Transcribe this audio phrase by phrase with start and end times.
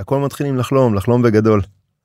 [0.00, 1.60] הכל מתחילים לחלום לחלום בגדול.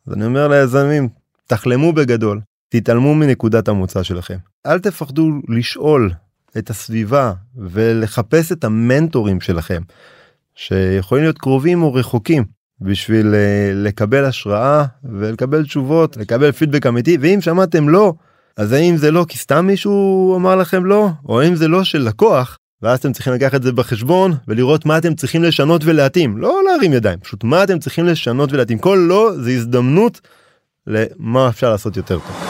[0.07, 1.09] אז אני אומר ליזמים
[1.47, 6.11] תחלמו בגדול תתעלמו מנקודת המוצא שלכם אל תפחדו לשאול
[6.57, 9.81] את הסביבה ולחפש את המנטורים שלכם
[10.55, 12.43] שיכולים להיות קרובים או רחוקים
[12.81, 13.35] בשביל uh,
[13.75, 18.13] לקבל השראה ולקבל תשובות לקבל פידבק אמיתי ואם שמעתם לא
[18.57, 21.99] אז האם זה לא כי סתם מישהו אמר לכם לא או האם זה לא של
[21.99, 26.61] לקוח ואז אתם צריכים לקחת את זה בחשבון ולראות מה אתם צריכים לשנות ולהתאים לא
[26.65, 30.21] להרים ידיים פשוט מה אתם צריכים לשנות ולהתאים כל לא זה הזדמנות
[30.87, 32.45] למה אפשר לעשות יותר טוב.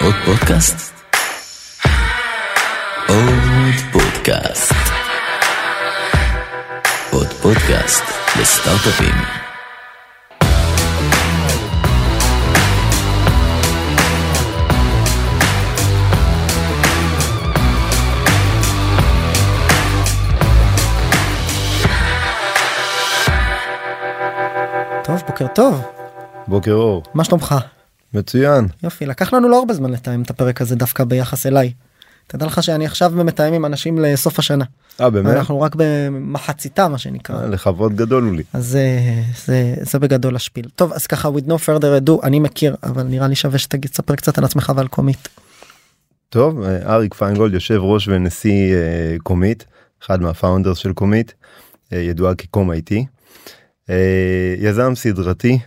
[0.00, 0.92] עוד פודקאסט?
[3.08, 4.74] עוד פודקאסט.
[7.10, 8.04] עוד פודקאסט
[8.40, 9.43] לסטארט-אפים.
[25.14, 25.82] טוב, בוקר טוב.
[26.46, 27.02] בוקר אור.
[27.14, 27.54] מה שלומך?
[28.14, 28.66] מצוין.
[28.82, 31.72] יופי, לקח לנו לא הרבה זמן לתאם את הפרק הזה דווקא ביחס אליי.
[32.26, 34.64] תדע לך שאני עכשיו מתאם עם אנשים לסוף השנה.
[35.00, 35.36] אה באמת?
[35.36, 37.40] אנחנו רק במחציתה מה שנקרא.
[37.40, 38.42] אה, לכבוד גדול הוא לי.
[38.52, 39.00] אז זה,
[39.44, 40.68] זה, זה בגדול ה spiel.
[40.76, 44.16] טוב, אז ככה, with no further ado, אני מכיר, אבל נראה לי שווה שתגיד, תספר
[44.16, 45.28] קצת על עצמך ועל קומית.
[46.28, 49.64] טוב, אה, אריק פיינגולד יושב ראש ונשיא אה, קומית,
[50.02, 51.34] אחד מה founders של קומית,
[51.92, 53.06] אה, ידועה כקום איי-טי.
[53.90, 55.58] אה, יזם סדרתי,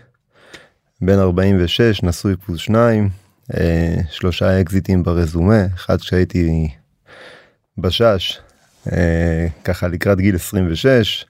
[1.02, 3.10] בן 46, נשוי פלוס שניים,
[3.58, 6.70] אה, שלושה אקזיטים ברזומה, אחד כשהייתי
[7.78, 8.40] בשש,
[8.92, 11.26] אה, ככה לקראת גיל 26,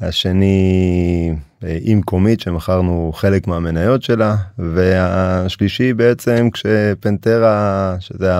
[0.00, 1.34] השני
[1.80, 8.32] עם קומית שמכרנו חלק מהמניות שלה, והשלישי בעצם כשפנטרה, שזה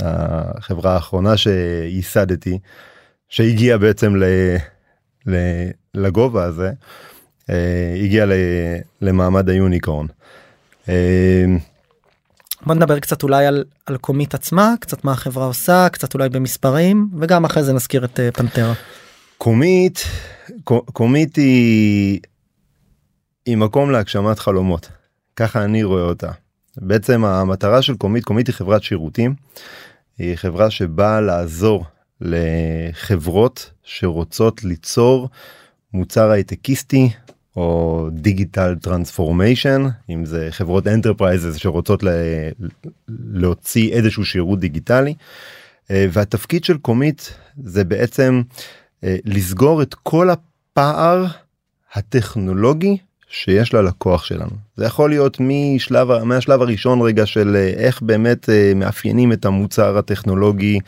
[0.00, 2.58] החברה האחרונה שייסדתי,
[3.28, 4.24] שהגיעה בעצם ל,
[5.94, 6.72] לגובה הזה,
[7.50, 8.32] אה, הגיעה ל,
[9.00, 10.06] למעמד היוניקורן.
[10.88, 11.44] אה,
[12.66, 17.08] בוא נדבר קצת אולי על, על קומית עצמה, קצת מה החברה עושה, קצת אולי במספרים,
[17.18, 18.72] וגם אחרי זה נזכיר את אה, פנטרה.
[19.38, 20.04] קומית,
[20.64, 22.20] קו- קומית היא,
[23.46, 24.88] היא מקום להגשמת חלומות,
[25.36, 26.30] ככה אני רואה אותה.
[26.76, 29.34] בעצם המטרה של קומית, קומית היא חברת שירותים,
[30.18, 31.84] היא חברה שבאה לעזור
[32.20, 35.28] לחברות שרוצות ליצור
[35.92, 37.10] מוצר הייטקיסטי
[37.56, 42.08] או digital transformation אם זה חברות enterprises שרוצות ל-
[43.08, 45.14] להוציא איזשהו שירות דיגיטלי.
[45.90, 48.42] אה, והתפקיד של קומית זה בעצם
[49.04, 51.26] אה, לסגור את כל הפער
[51.94, 52.96] הטכנולוגי
[53.28, 54.50] שיש ללקוח שלנו.
[54.76, 60.78] זה יכול להיות משלב, מהשלב הראשון רגע של אה, איך באמת מאפיינים את המוצר הטכנולוגי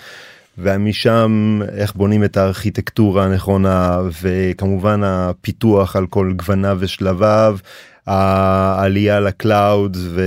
[0.58, 7.58] ומשם איך בונים את הארכיטקטורה הנכונה וכמובן הפיתוח על כל גווניו ושלביו,
[8.06, 10.20] העלייה ל cloud ו...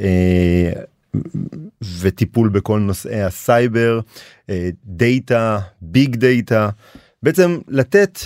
[0.00, 0.82] אה,
[2.00, 4.00] וטיפול בכל נושאי הסייבר,
[4.50, 6.68] אה, data, big data,
[7.22, 8.18] בעצם לתת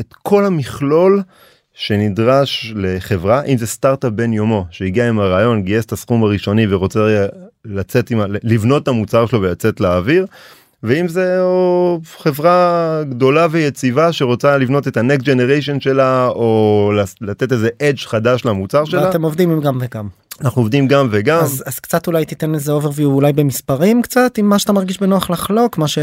[0.00, 1.22] את כל המכלול
[1.74, 7.26] שנדרש לחברה אם זה סטארט-אפ בן יומו שהגיע עם הרעיון גייס את הסכום הראשוני ורוצה
[7.64, 10.26] לצאת עם ה- לבנות את המוצר שלו ולצאת לאוויר.
[10.82, 17.68] ואם זה או חברה גדולה ויציבה שרוצה לבנות את ה-next generation שלה או לתת איזה
[17.82, 20.08] edge חדש למוצר שלה ואתם עובדים עם גם וגם.
[20.40, 24.48] אנחנו עובדים גם וגם אז, אז קצת אולי תיתן איזה overview אולי במספרים קצת עם
[24.48, 25.98] מה שאתה מרגיש בנוח לחלוק מה ש...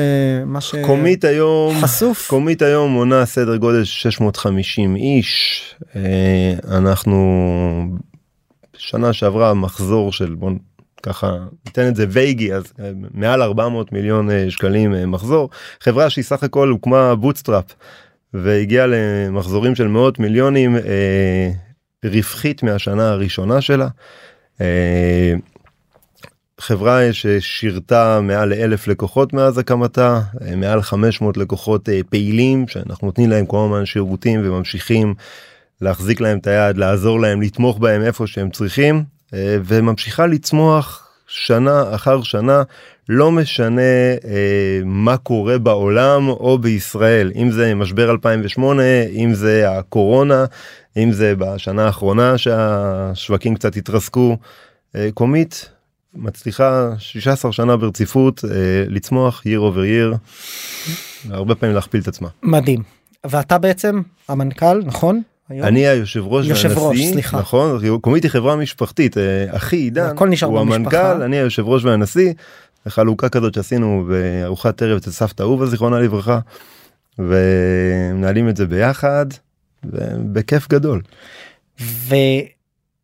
[0.45, 0.75] מה ש...
[0.85, 2.27] קומית היום חשוף.
[2.29, 5.61] קומית היום מונה סדר גודל של 650 איש
[5.95, 7.17] אה, אנחנו
[8.77, 10.51] שנה שעברה מחזור של בוא
[11.07, 15.49] ככה ניתן את זה vague י אז אה, מעל 400 מיליון אה, שקלים אה, מחזור
[15.79, 17.65] חברה שהיא סך הכל הוקמה bootstrap
[18.33, 21.51] והגיעה למחזורים של מאות מיליונים אה,
[22.05, 23.87] רווחית מהשנה הראשונה שלה.
[24.61, 25.33] אה,
[26.59, 30.21] חברה ששירתה מעל לאלף לקוחות מאז הקמתה
[30.57, 35.13] מעל 500 לקוחות פעילים שאנחנו נותנים להם כל הזמן שירותים וממשיכים
[35.81, 39.03] להחזיק להם את היד לעזור להם לתמוך בהם איפה שהם צריכים
[39.33, 42.63] וממשיכה לצמוח שנה אחר שנה
[43.09, 43.81] לא משנה
[44.25, 48.83] אה, מה קורה בעולם או בישראל אם זה משבר 2008
[49.15, 50.45] אם זה הקורונה
[50.97, 54.37] אם זה בשנה האחרונה שהשווקים קצת התרסקו
[54.95, 55.69] אה, קומית
[56.13, 58.49] מצליחה 16 שנה ברציפות אה,
[58.87, 60.17] לצמוח year over year
[61.29, 62.27] הרבה פעמים להכפיל את עצמה.
[62.43, 62.83] מדהים.
[63.25, 65.21] ואתה בעצם המנכ"ל נכון?
[65.49, 65.67] היום?
[65.67, 67.39] אני היושב ראש יושב ראש, והנשיא, סליחה.
[67.39, 70.55] נכון, קומית היא חברה משפחית, אה, אחי עידן, הוא במשפחה.
[70.55, 72.33] המנכ"ל, אני היושב ראש והנשיא,
[72.87, 76.39] חלוקה כזאת שעשינו בארוחת ערב אצל סבתא אהובה זיכרונה לברכה,
[77.19, 79.25] ומנהלים את זה ביחד,
[80.33, 81.01] בכיף גדול.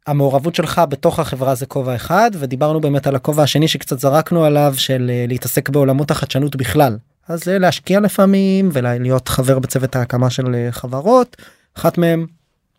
[0.08, 4.74] והמעורבות שלך בתוך החברה זה כובע אחד ודיברנו באמת על הכובע השני שקצת זרקנו עליו
[4.78, 6.98] של אה, להתעסק בעולמות החדשנות בכלל.
[7.28, 11.38] אז אה, להשקיע לפעמים ולהיות חבר בצוות ההקמה של חברות
[11.78, 12.26] אחת מהם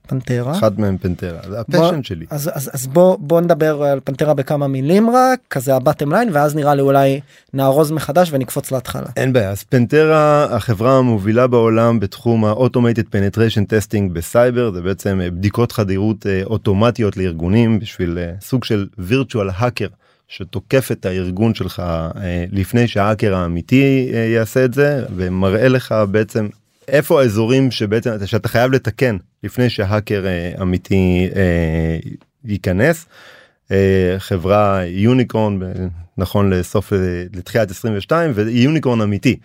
[0.09, 0.53] פנטרה.
[0.59, 2.27] אחד מהם פנטרה זה בוא- ה passion שלי.
[2.31, 6.29] אז, אז, אז בוא בוא נדבר על פנטרה בכמה מילים רק כזה ה bottom line
[6.33, 7.21] ואז נראה לי אולי
[7.55, 9.07] נארוז מחדש ונקפוץ להתחלה.
[9.17, 15.31] אין בעיה אז פנטרה החברה המובילה בעולם בתחום ה-automated penetration testing בסייבר זה בעצם אה,
[15.31, 19.91] בדיקות חדירות אה, אוטומטיות לארגונים בשביל אה, סוג של virtual hacker
[20.29, 21.83] שתוקף את הארגון שלך
[22.53, 26.49] לפני שההאקר האמיתי יעשה את זה ומראה לך בעצם
[26.89, 31.99] איפה האזורים שבעצם שאתה חייב לתקן לפני שההאקר אה, אמיתי אה,
[32.45, 33.07] ייכנס.
[33.73, 35.65] אה, חברה יוניקורן ב-
[36.19, 36.93] נכון לסוף
[37.35, 39.37] לתחילת 22 ויוניקורן אמיתי.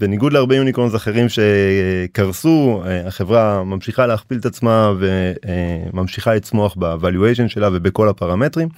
[0.00, 8.08] בניגוד להרבה יוניקורנס אחרים שקרסו החברה ממשיכה להכפיל את עצמה וממשיכה לצמוח בvaluation שלה ובכל
[8.08, 8.68] הפרמטרים.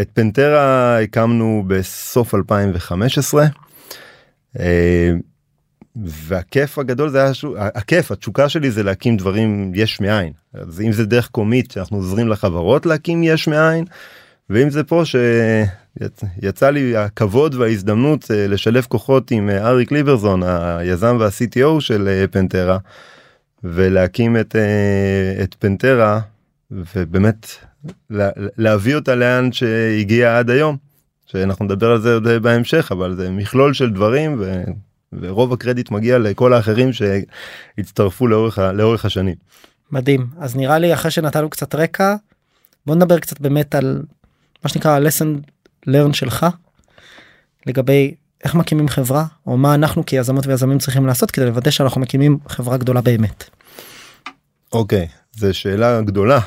[0.00, 3.46] את פנטרה הקמנו בסוף 2015.
[6.04, 7.32] והכיף הגדול זה היה
[7.74, 10.32] הכיף התשוקה שלי זה להקים דברים יש מאין.
[10.54, 13.84] אז אם זה דרך קומית שאנחנו עוזרים לחברות להקים יש מאין
[14.50, 21.16] ואם זה פה שיצא לי הכבוד וההזדמנות אה, לשלב כוחות עם אה, אריק ליברזון היזם
[21.20, 22.78] וה-CTO של אה, פנטרה
[23.64, 24.56] ולהקים את,
[25.42, 26.20] את פנטרה
[26.70, 27.46] ובאמת
[28.10, 30.76] לה- להביא אותה לאן שהגיעה עד היום
[31.26, 34.62] שאנחנו נדבר על זה עוד בהמשך אבל זה מכלול של דברים ו...
[35.20, 39.34] ורוב הקרדיט מגיע לכל האחרים שהצטרפו לאורך, לאורך השנים.
[39.90, 42.14] מדהים אז נראה לי אחרי שנתנו קצת רקע
[42.86, 44.02] בוא נדבר קצת באמת על
[44.64, 45.50] מה שנקרא lesson
[45.88, 46.46] learn שלך
[47.66, 48.14] לגבי
[48.44, 52.76] איך מקימים חברה או מה אנחנו כיזמות ויזמים צריכים לעשות כדי לוודא שאנחנו מקימים חברה
[52.76, 53.44] גדולה באמת.
[54.72, 56.40] אוקיי, זו שאלה גדולה,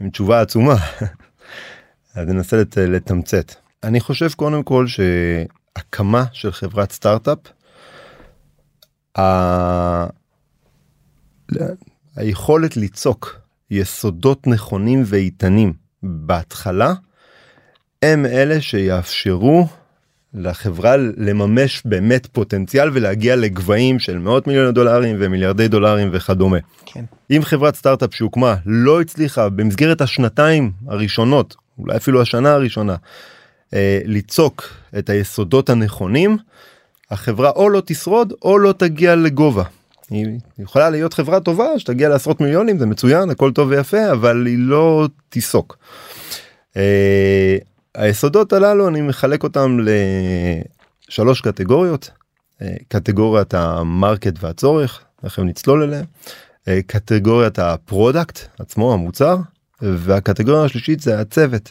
[0.00, 0.76] עם תשובה עצומה.
[2.14, 3.54] אז ננסה לת, לתמצת.
[3.82, 4.86] אני חושב קודם כל
[5.78, 7.38] שהקמה של חברת סטארט-אפ,
[9.18, 10.06] ה...
[12.16, 13.40] היכולת ליצוק
[13.70, 15.72] יסודות נכונים ואיתנים
[16.02, 16.94] בהתחלה,
[18.02, 19.66] הם אלה שיאפשרו
[20.34, 26.58] לחברה לממש באמת פוטנציאל ולהגיע לגבהים של מאות מיליוני דולרים ומיליארדי דולרים וכדומה.
[26.86, 27.04] כן.
[27.30, 32.96] אם חברת סטארט-אפ שהוקמה לא הצליחה במסגרת השנתיים הראשונות אולי אפילו השנה הראשונה
[34.04, 34.68] ליצוק
[34.98, 36.36] את היסודות הנכונים
[37.10, 39.64] החברה או לא תשרוד או לא תגיע לגובה.
[40.10, 44.58] היא יכולה להיות חברה טובה שתגיע לעשרות מיליונים זה מצוין הכל טוב ויפה אבל היא
[44.58, 45.78] לא תיסוק.
[46.76, 47.56] אה,
[47.94, 49.78] היסודות הללו אני מחלק אותם
[51.08, 52.10] לשלוש קטגוריות
[52.62, 56.04] אה, קטגוריית ה market והצורך תכף נצלול אליהם.
[56.68, 59.36] אה, קטגוריית ה product עצמו המוצר
[59.82, 61.70] והקטגוריה השלישית זה הצוות.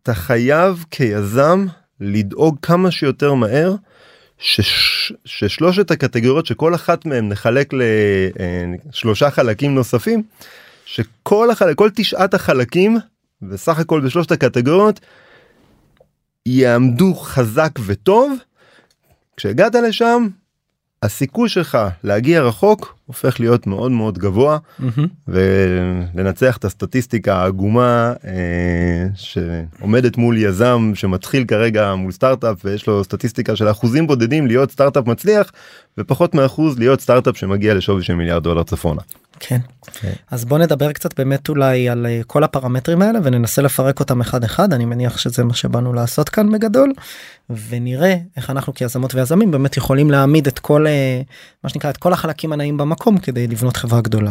[0.00, 1.66] ואתה חייב כיזם
[2.00, 3.74] לדאוג כמה שיותר מהר
[4.38, 7.72] שש, ששלושת הקטגוריות שכל אחת מהם נחלק
[8.92, 10.22] לשלושה חלקים נוספים
[10.84, 12.98] שכל החלק, כל תשעת החלקים
[13.42, 15.00] וסך הכל בשלושת הקטגוריות
[16.46, 18.38] יעמדו חזק וטוב.
[19.36, 20.28] כשהגעת לשם
[21.02, 24.58] הסיכוי שלך להגיע רחוק הופך להיות מאוד מאוד גבוה
[25.28, 33.56] ולנצח את הסטטיסטיקה העגומה אה, שעומדת מול יזם שמתחיל כרגע מול סטארט-אפ ויש לו סטטיסטיקה
[33.56, 35.52] של אחוזים בודדים להיות סטארט-אפ מצליח
[35.98, 39.00] ופחות מאחוז להיות סטארט-אפ שמגיע לשווי של מיליארד דולר צפונה.
[39.40, 39.60] כן.
[40.30, 44.44] אז בוא נדבר קצת באמת אולי על אה, כל הפרמטרים האלה וננסה לפרק אותם אחד
[44.44, 46.92] אחד אני מניח שזה מה שבאנו לעשות כאן בגדול
[47.68, 51.22] ונראה איך אנחנו כיזמות ויזמים באמת יכולים להעמיד את כל אה,
[51.64, 54.30] מה שנקרא את כל החלקים הנעים במקום כדי לבנות חברה גדולה.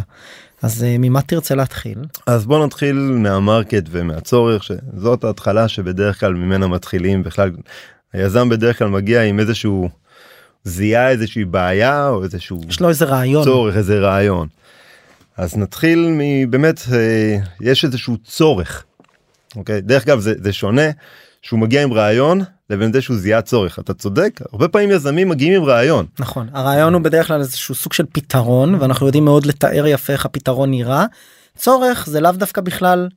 [0.61, 1.97] אז אה, ממה תרצה להתחיל?
[2.27, 7.51] אז בוא נתחיל מהמרקט ומהצורך שזאת ההתחלה שבדרך כלל ממנה מתחילים בכלל
[8.13, 9.89] היזם בדרך כלל מגיע עם איזשהו
[10.63, 13.43] זיהה איזושהי בעיה או איזשהו יש לו איזה רעיון.
[13.43, 14.47] צורך איזה רעיון.
[15.37, 18.83] אז נתחיל מבאמת אה, יש איזשהו צורך.
[19.55, 20.89] אוקיי דרך אגב זה, זה שונה
[21.41, 25.53] שהוא מגיע עם רעיון לבין זה שהוא זיהה צורך אתה צודק הרבה פעמים יזמים מגיעים
[25.53, 29.87] עם רעיון נכון הרעיון הוא בדרך כלל איזשהו סוג של פתרון ואנחנו יודעים מאוד לתאר
[29.87, 31.05] יפה איך הפתרון נראה.
[31.57, 33.09] צורך זה לאו דווקא בכלל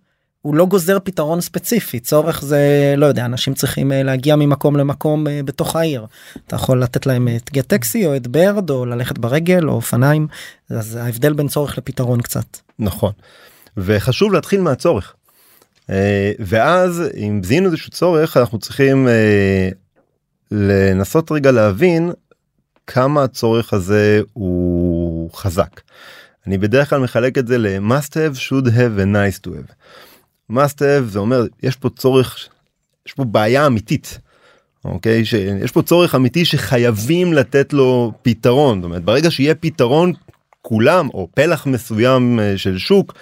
[0.42, 5.26] הוא לא גוזר פתרון ספציפי צורך זה לא יודע אנשים צריכים אה, להגיע ממקום למקום
[5.26, 6.06] אה, בתוך העיר
[6.46, 10.26] אתה יכול לתת להם את גט טקסי או את ברד או ללכת ברגל או אופניים
[10.70, 12.56] אז ההבדל בין צורך לפתרון קצת.
[12.78, 13.12] נכון.
[13.76, 15.14] וחשוב להתחיל מהצורך.
[15.90, 19.68] אה, ואז אם זיהינו איזשהו צורך אנחנו צריכים אה,
[20.50, 22.10] לנסות רגע להבין
[22.86, 25.80] כמה הצורך הזה הוא חזק.
[26.46, 29.72] אני בדרך כלל מחלק את זה ל-must have, should have ו-nice to have.
[30.52, 32.48] must have זה אומר יש פה צורך,
[33.06, 34.18] יש פה בעיה אמיתית.
[34.84, 40.12] אוקיי שיש פה צורך אמיתי שחייבים לתת לו פתרון זאת אומרת ברגע שיהיה פתרון
[40.62, 43.14] כולם או פלח מסוים אה, של שוק.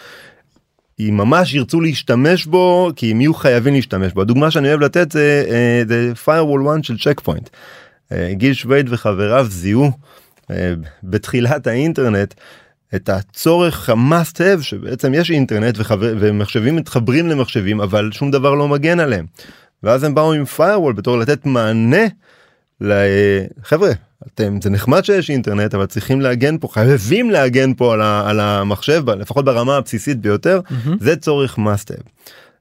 [1.08, 5.12] אם ממש ירצו להשתמש בו כי הם יהיו חייבים להשתמש בו הדוגמה שאני אוהב לתת
[5.12, 7.50] זה אה, זה firewall one של צ'ק פוינט.
[8.32, 9.90] גיל שווייד וחבריו זיהו
[10.50, 12.34] אה, בתחילת האינטרנט
[12.94, 18.68] את הצורך ה-must have שבעצם יש אינטרנט וחבר, ומחשבים מתחברים למחשבים אבל שום דבר לא
[18.68, 19.26] מגן עליהם.
[19.82, 22.06] ואז הם באו עם firewall בתור לתת מענה
[22.80, 23.90] לחבר'ה
[24.26, 28.40] אתם זה נחמד שיש אינטרנט אבל צריכים להגן פה חייבים להגן פה על, ה, על
[28.40, 30.90] המחשב לפחות ברמה הבסיסית ביותר mm-hmm.
[31.00, 32.02] זה צורך have.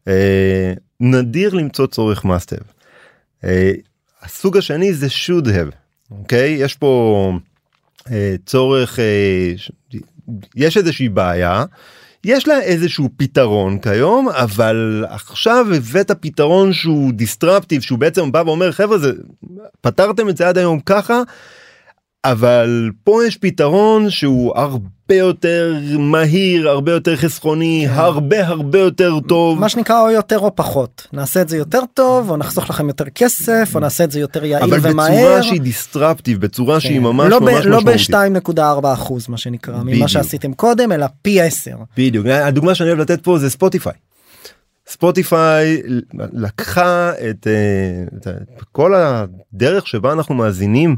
[0.07, 2.63] אה, נדיר למצוא צורך have.
[3.43, 3.71] אה,
[4.21, 5.75] הסוג השני זה should have
[6.11, 7.33] אוקיי יש פה
[8.11, 9.53] אה, צורך אה,
[10.55, 11.65] יש איזושהי בעיה
[12.23, 18.71] יש לה איזשהו פתרון כיום אבל עכשיו הבאת פתרון שהוא disruptive שהוא בעצם בא ואומר
[18.71, 19.11] חבר'ה זה
[19.81, 21.21] פתרתם את זה עד היום ככה
[22.25, 27.93] אבל פה יש פתרון שהוא הרבה יותר מהיר הרבה יותר חסכוני כן.
[27.93, 32.29] הרבה הרבה יותר טוב מה שנקרא או יותר או פחות נעשה את זה יותר טוב
[32.29, 35.07] או נחסוך לכם יותר כסף או נעשה את זה יותר יעיל אבל ומהר.
[35.07, 36.79] אבל בצורה שהיא disruptive בצורה כן.
[36.79, 38.55] שהיא ממש לא ממש לא משמעותית.
[38.55, 41.71] ב-2.4 אחוז מה שנקרא ממה שעשיתם קודם אלא פי 10.
[41.97, 43.93] בדיוק הדוגמה שאני אוהב לתת פה זה ספוטיפיי.
[44.88, 45.81] ספוטיפיי
[46.33, 50.95] לקחה את, אה, את, את כל הדרך שבה אנחנו מאזינים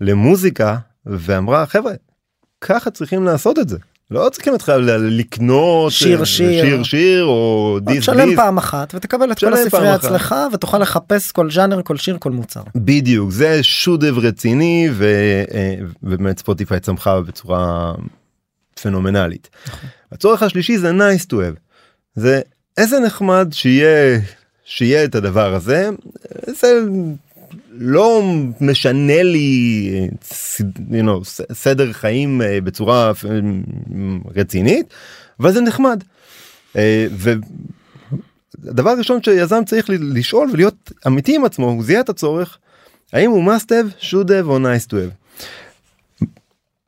[0.00, 0.76] למוזיקה
[1.06, 1.92] ואמרה חבר'ה
[2.60, 3.76] ככה צריכים לעשות את זה
[4.10, 8.36] לא צריכים להתחיל לקנות שיר שיר שיר שיר או דיסק תשלם דיסק.
[8.36, 10.04] פעם אחת ותקבל את כל אחת.
[10.04, 12.62] אצלך ותוכל לחפש כל ז'אנר כל שיר כל מוצר.
[12.74, 15.04] בדיוק זה שודב רציני ו,
[15.54, 17.94] אה, ובאמת ספוטיפיי צמחה בצורה
[18.82, 19.48] פנומנלית.
[20.12, 21.58] הצורך השלישי זה nice to have.
[22.14, 22.40] זה
[22.76, 24.20] איזה נחמד שיהיה
[24.64, 25.90] שיהיה את הדבר הזה
[26.46, 26.80] זה
[27.82, 28.22] לא
[28.60, 30.08] משנה לי
[30.90, 33.12] you know, סדר חיים אה, בצורה
[34.36, 34.86] רצינית
[35.40, 36.04] אבל זה נחמד.
[36.76, 42.58] אה, והדבר הראשון שיזם צריך לשאול ולהיות אמיתי עם עצמו הוא זיהה את הצורך
[43.12, 45.44] האם הוא must have should have או nice to have.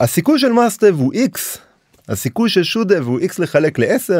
[0.00, 1.58] הסיכוי של must have הוא x
[2.08, 4.12] הסיכוי של should have הוא x לחלק ל-10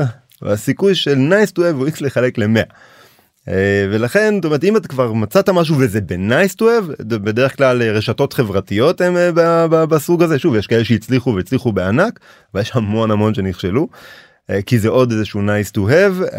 [0.43, 2.75] והסיכוי של nice to have הוא x לחלק ל-100.
[3.49, 7.82] אה, ולכן זאת אומרת אם אתה כבר מצאת משהו וזה ב-nice to have בדרך כלל
[7.82, 12.20] אה, רשתות חברתיות הם אה, בסוג הזה שוב יש כאלה שהצליחו והצליחו בענק
[12.54, 13.88] ויש המון המון שנכשלו
[14.66, 16.37] כי זה עוד איזשהו nice to have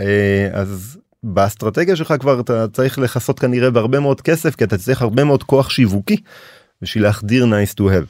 [0.53, 5.24] אז באסטרטגיה שלך כבר אתה צריך לכסות כנראה בהרבה מאוד כסף כי אתה צריך הרבה
[5.24, 6.17] מאוד כוח שיווקי
[6.81, 8.07] בשביל להחדיר nice to have.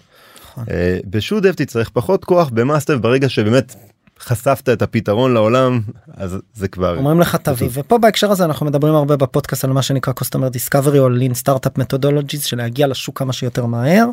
[0.52, 0.64] נכון.
[1.10, 3.76] בשודב תצטרך פחות כוח במאסטר ברגע שבאמת
[4.24, 5.82] חשפת את הפתרון לעולם
[6.14, 9.82] אז זה כבר אומרים לך תביא ופה בהקשר הזה אנחנו מדברים הרבה בפודקאסט על מה
[9.82, 14.06] שנקרא customer discovery או lean startup methodologies של להגיע לשוק כמה שיותר מהר.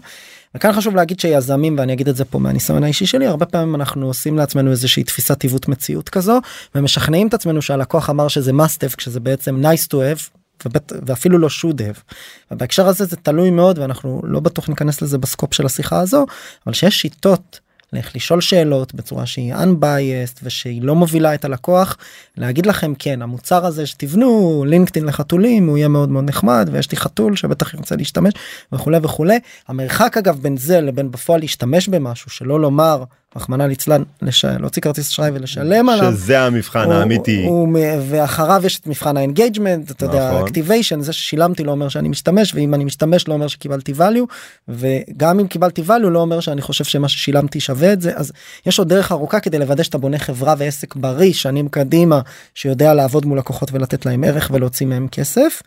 [0.55, 4.07] וכאן חשוב להגיד שיזמים ואני אגיד את זה פה מהניסיון האישי שלי הרבה פעמים אנחנו
[4.07, 6.40] עושים לעצמנו איזושהי תפיסת עיוות מציאות כזו
[6.75, 10.40] ומשכנעים את עצמנו שהלקוח אמר שזה must have כשזה בעצם nice to have.
[10.67, 10.93] ובט...
[11.07, 12.14] ואפילו לא should have.
[12.50, 16.26] ובהקשר הזה זה תלוי מאוד ואנחנו לא בטוח ניכנס לזה בסקופ של השיחה הזו
[16.67, 17.61] אבל שיש שיטות
[17.92, 21.97] לאיך לשאול שאלות בצורה שהיא unbiased ושהיא לא מובילה את הלקוח
[22.37, 26.97] להגיד לכם כן המוצר הזה שתבנו לינקדאין לחתולים הוא יהיה מאוד מאוד נחמד ויש לי
[26.97, 28.35] חתול שבטח ירצה להשתמש
[28.73, 33.04] וכולי וכולי המרחק אגב בין זה לבין בפועל להשתמש במשהו שלא לומר
[33.37, 34.44] רחמנא ליצלן לש...
[34.44, 36.12] להוציא כרטיס אשראי ולשלם עליו.
[36.12, 37.44] שזה המבחן הוא- האמיתי.
[37.44, 40.44] הוא, הוא, ואחריו יש את מבחן ה engagement אתה יודע נכון.
[40.47, 44.26] activation זה ששילמתי לא אומר שאני משתמש ואם אני משתמש לא אומר שקיבלתי value
[44.68, 48.32] וגם אם קיבלתי value לא אומר שאני חושב שמה ששילמתי שווה את זה אז
[48.66, 52.20] יש עוד דרך ארוכה כדי לוודא שאתה בונה חברה ועסק בריא שנים קדימה
[52.54, 55.62] שיודע לעבוד מול לקוחות ולתת להם ערך ולהוציא מהם כסף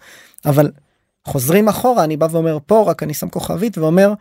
[0.46, 0.72] אבל
[1.28, 4.14] חוזרים אחורה אני בא ואומר פה רק אני שם כוכבית ואומר.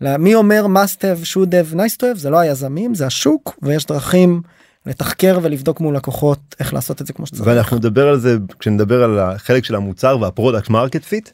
[0.00, 3.86] מי אומר must have should have nice to have זה לא היזמים זה השוק ויש
[3.86, 4.42] דרכים
[4.86, 7.46] לתחקר ולבדוק מול לקוחות איך לעשות את זה כמו שצריך.
[7.46, 11.30] ואנחנו נדבר על זה כשנדבר על החלק של המוצר וה product market fit.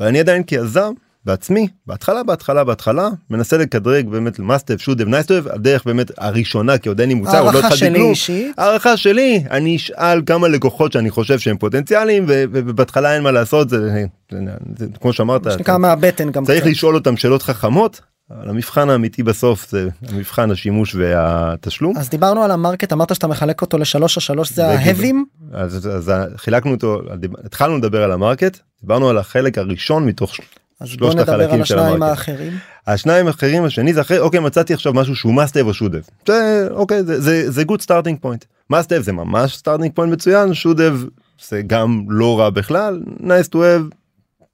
[0.00, 0.92] ואני עדיין כיזם
[1.26, 7.00] בעצמי בהתחלה בהתחלה בהתחלה מנסה לקדרג באמת למאסטב שודב נייסטוב הדרך באמת הראשונה כי עוד
[7.00, 8.10] אין לי מוצר עוד לא התחלתי שלי כלום.
[8.10, 13.68] אישית הערכה שלי אני אשאל כמה לקוחות שאני חושב שהם פוטנציאליים ובהתחלה אין מה לעשות
[13.68, 14.40] זה, זה, זה,
[14.76, 16.66] זה כמו שאמרת מה שנקרא מהבטן גם צריך.
[16.66, 22.50] לשאול אותם שאלות חכמות אבל המבחן האמיתי בסוף זה המבחן השימוש והתשלום אז דיברנו על
[22.50, 27.02] המרקט אמרת שאתה מחלק אותו לשלוש השלוש זה זה ההבים אז, אז חילקנו אותו
[27.44, 30.34] התחלנו לדבר על המרקט דיברנו על החלק הראשון מתוך
[30.80, 32.02] אז בוא נדבר על השניים.
[32.02, 32.52] האחרים.
[32.86, 36.10] השניים האחרים השני זה אחרי אוקיי מצאתי עכשיו משהו שהוא must have או should have.
[36.26, 38.44] זה אוקיי זה זה זה good starting point.
[38.72, 41.08] must have זה ממש starting point מצוין should have
[41.48, 43.94] זה גם לא רע בכלל nice to have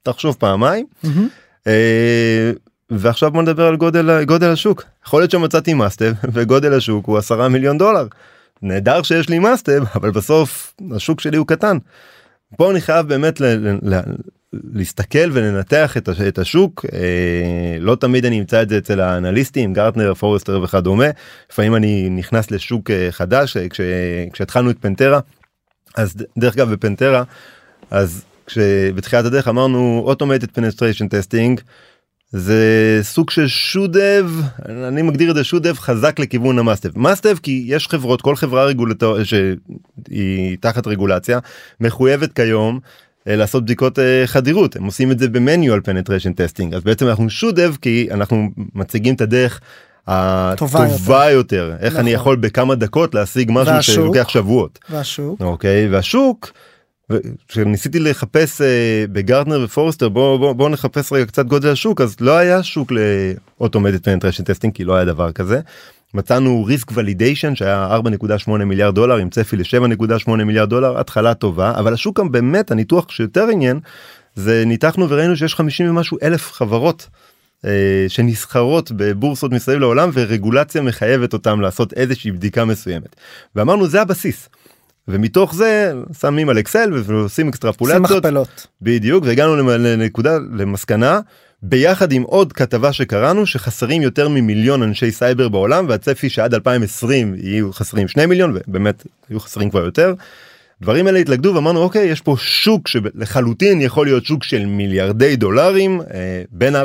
[0.03, 0.85] תחשוב פעמיים.
[1.03, 1.27] מהמם.
[1.67, 2.51] אה,
[2.89, 7.17] ועכשיו בוא נדבר על גודל גודל השוק יכול להיות שמצאתי must have וגודל השוק הוא
[7.17, 8.07] 10 מיליון דולר.
[8.61, 11.77] נהדר שיש לי must have אבל בסוף השוק שלי הוא קטן.
[12.57, 14.01] פה אני חייב באמת ל- ל- ל-
[14.73, 19.73] להסתכל ולנתח את, הש- את השוק אה, לא תמיד אני אמצא את זה אצל האנליסטים
[19.73, 21.07] גרטנר פורסטר וכדומה.
[21.51, 23.81] לפעמים אני נכנס לשוק אה, חדש אה, כש,
[24.33, 25.19] כשהתחלנו את פנטרה
[25.95, 27.23] אז דרך אגב בפנטרה
[27.91, 31.61] אז כשבתחילת הדרך אמרנו automated penetration testing
[32.29, 34.29] זה סוג של should have
[34.69, 37.87] אני מגדיר את זה should have חזק לכיוון ה must have must have כי יש
[37.87, 41.39] חברות כל חברה רגולטור שהיא תחת רגולציה
[41.79, 42.79] מחויבת כיום
[43.25, 47.29] לעשות בדיקות אה, חדירות הם עושים את זה ב manual penetration testing אז בעצם אנחנו
[47.29, 49.59] should have כי אנחנו מציגים את הדרך
[50.57, 52.21] טובה הטובה יותר איך אני נכון.
[52.21, 53.95] יכול בכמה דקות להשיג משהו והשוק?
[53.95, 54.79] שלוקח שבועות.
[54.89, 55.41] והשוק.
[55.41, 56.51] אוקיי והשוק
[57.11, 62.15] ו- כשניסיתי לחפש אה, בגרטנר ופורסטר בוא בוא בוא נחפש רגע קצת גודל השוק אז
[62.19, 65.59] לא היה שוק ל automated penetration testing כי לא היה דבר כזה.
[66.13, 67.97] מצאנו risk validation שהיה
[68.47, 73.11] 4.8 מיליארד דולר עם צפי ל-7.8 מיליארד דולר התחלה טובה אבל השוק גם באמת הניתוח
[73.11, 73.79] שיותר עניין
[74.35, 77.07] זה ניתחנו וראינו שיש 50 ומשהו אלף חברות
[77.65, 83.15] אה, שנסחרות בבורסות מסביב לעולם ורגולציה מחייבת אותם לעשות איזושהי בדיקה מסוימת.
[83.55, 84.49] ואמרנו זה הבסיס.
[85.07, 88.67] ומתוך זה שמים על אקסל ועושים עושים אקסטרפולציות מכפלות.
[88.81, 91.19] בדיוק והגענו לנקודה למסקנה
[91.65, 97.73] ביחד עם עוד כתבה שקראנו שחסרים יותר ממיליון אנשי סייבר בעולם והצפי שעד 2020 יהיו
[97.73, 100.13] חסרים 2 מיליון ובאמת יהיו חסרים כבר יותר.
[100.81, 106.01] דברים אלה התלכדו ואמרנו אוקיי יש פה שוק שלחלוטין יכול להיות שוק של מיליארדי דולרים
[106.01, 106.79] אה, בין 4.8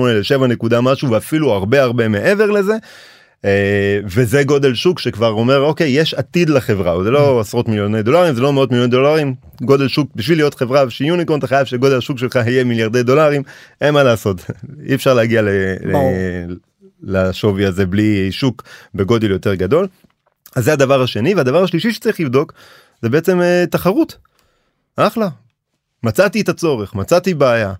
[0.00, 2.74] ל-7 נקודה משהו ואפילו הרבה הרבה מעבר לזה.
[3.44, 8.34] אה, וזה גודל שוק שכבר אומר אוקיי יש עתיד לחברה זה לא עשרות מיליוני דולרים
[8.34, 11.98] זה לא מאות מיליוני דולרים גודל שוק בשביל להיות חברה שהיא יוניקורן אתה חייב שגודל
[11.98, 13.42] השוק שלך יהיה מיליארדי דולרים
[13.80, 14.36] אין מה לעשות
[14.88, 15.48] אי אפשר להגיע ל-
[17.04, 18.62] לשווי הזה בלי שוק
[18.94, 19.86] בגודל יותר גדול.
[20.56, 22.52] אז זה הדבר השני והדבר השלישי שצריך לבדוק
[23.02, 24.16] זה בעצם אה, תחרות.
[24.96, 25.28] אחלה.
[26.02, 27.72] מצאתי את הצורך מצאתי בעיה.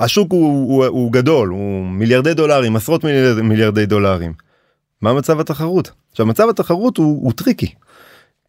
[0.00, 4.49] השוק הוא, הוא, הוא גדול הוא מיליארדי דולרים עשרות מיליארדי, מיליארדי דולרים.
[5.02, 5.90] מה מצב התחרות?
[6.10, 7.74] עכשיו מצב התחרות הוא, הוא טריקי.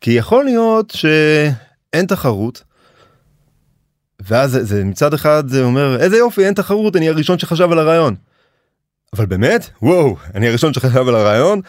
[0.01, 2.63] כי יכול להיות שאין תחרות.
[4.27, 7.79] ואז זה, זה מצד אחד זה אומר איזה יופי אין תחרות אני הראשון שחשב על
[7.79, 8.15] הרעיון.
[9.13, 11.61] אבל באמת וואו אני הראשון שחשב על הרעיון.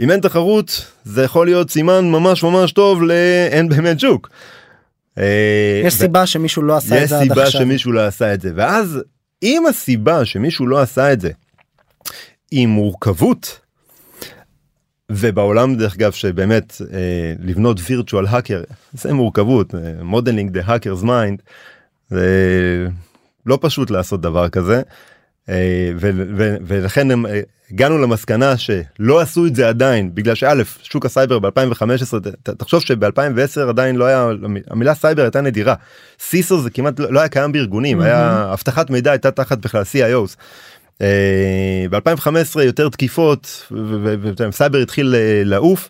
[0.00, 4.30] אם אין תחרות זה יכול להיות סימן ממש ממש טוב לאין באמת שוק.
[5.18, 7.60] אה, יש ו- סיבה שמישהו לא עשה את יש זה עד סיבה עכשיו.
[7.60, 9.00] שמישהו לא עשה את זה ואז
[9.42, 11.30] אם הסיבה שמישהו לא עשה את זה
[12.50, 13.60] היא מורכבות
[15.12, 21.42] ובעולם דרך אגב שבאמת אה, לבנות virtual hacker זה מורכבות modeling the hacker's mind
[22.10, 22.86] זה
[23.46, 24.82] לא פשוט לעשות דבר כזה
[25.48, 25.92] אה,
[26.66, 27.40] ולכן הם, אה,
[27.70, 33.96] הגענו למסקנה שלא עשו את זה עדיין בגלל שא' שוק הסייבר ב2015 תחשוב שב2010 עדיין
[33.96, 34.28] לא היה
[34.70, 35.74] המילה סייבר הייתה נדירה
[36.20, 40.36] CISO זה כמעט לא לא היה קיים בארגונים היה אבטחת מידע הייתה תחת בכלל CIOs.
[41.00, 43.72] ב2015 יותר תקיפות
[44.36, 45.88] וסייבר התחיל אה, לעוף.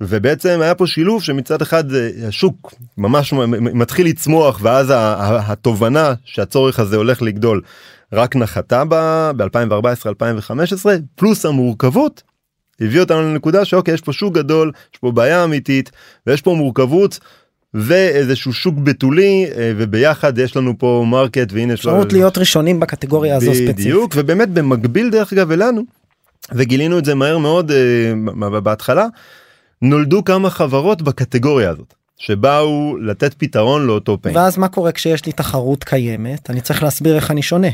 [0.00, 6.96] ובעצם היה פה שילוב שמצד אחד אה, השוק ממש מתחיל לצמוח ואז התובנה שהצורך הזה
[6.96, 7.62] הולך לגדול
[8.12, 8.84] רק נחתה
[9.36, 12.22] ב-2014-2015 פלוס המורכבות
[12.80, 15.90] הביא אותנו לנקודה שאוקיי יש פה שוק גדול יש פה בעיה אמיתית
[16.26, 17.18] ויש פה מורכבות
[17.76, 23.36] ואיזשהו שוק בתולי אה, וביחד יש לנו פה market והנה יש אפשרות להיות ראשונים בקטגוריה
[23.36, 23.76] הזו ספציפית.
[23.76, 25.82] בדיוק ובאמת במקביל דרך אגב אלינו
[26.52, 29.06] וגילינו את זה מהר מאוד אה, בהתחלה
[29.82, 34.36] נולדו כמה חברות בקטגוריה הזאת שבאו לתת פתרון לאותו pain.
[34.36, 37.68] ואז מה קורה כשיש לי תחרות קיימת אני צריך להסביר איך אני שונה.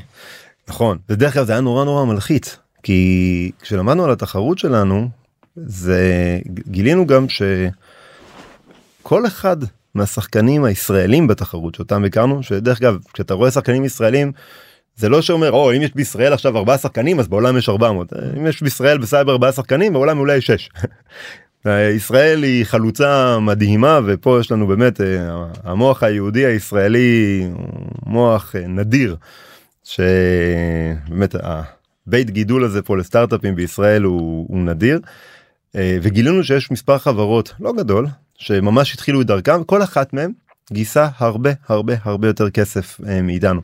[0.68, 5.08] נכון ודרך אגב זה היה נורא נורא מלחיץ כי כשלמדנו על התחרות שלנו
[5.56, 6.38] זה
[6.68, 9.56] גילינו גם שכל אחד
[9.94, 14.32] מהשחקנים הישראלים בתחרות שאותם הכרנו שדרך אגב כשאתה רואה שחקנים ישראלים
[14.96, 18.46] זה לא שאומר או אם יש בישראל עכשיו ארבעה שחקנים אז בעולם יש 400 אם
[18.46, 20.70] יש בישראל בסייבר ארבעה שחקנים בעולם אולי שש.
[21.96, 27.42] ישראל היא חלוצה מדהימה ופה יש לנו באמת אה, המוח היהודי הישראלי
[28.06, 29.16] מוח אה, נדיר
[29.84, 35.00] שבאמת הבית גידול הזה פה לסטארט-אפים בישראל הוא, הוא נדיר
[35.76, 38.06] אה, וגילינו שיש מספר חברות לא גדול
[38.42, 40.32] שממש התחילו את דרכם כל אחת מהן
[40.72, 43.60] גייסה הרבה הרבה הרבה יותר כסף אה, מאיתנו.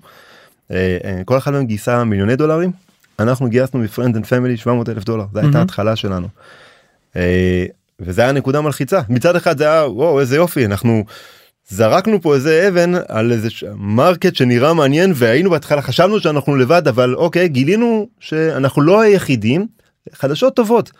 [0.70, 2.70] אה, אה, כל אחד מהם גייסה מיליוני דולרים
[3.18, 5.56] אנחנו גייסנו מ friend and family 700 אלף דולר זו הייתה מהמם.
[5.56, 6.28] ההתחלה שלנו.
[7.16, 7.64] אה,
[8.00, 11.04] וזה היה נקודה מלחיצה מצד אחד זה היה וואו איזה יופי אנחנו
[11.68, 16.88] זרקנו פה איזה אבן על איזה ש- market שנראה מעניין והיינו בהתחלה חשבנו שאנחנו לבד
[16.88, 19.66] אבל אוקיי גילינו שאנחנו לא היחידים
[20.12, 20.90] חדשות טובות.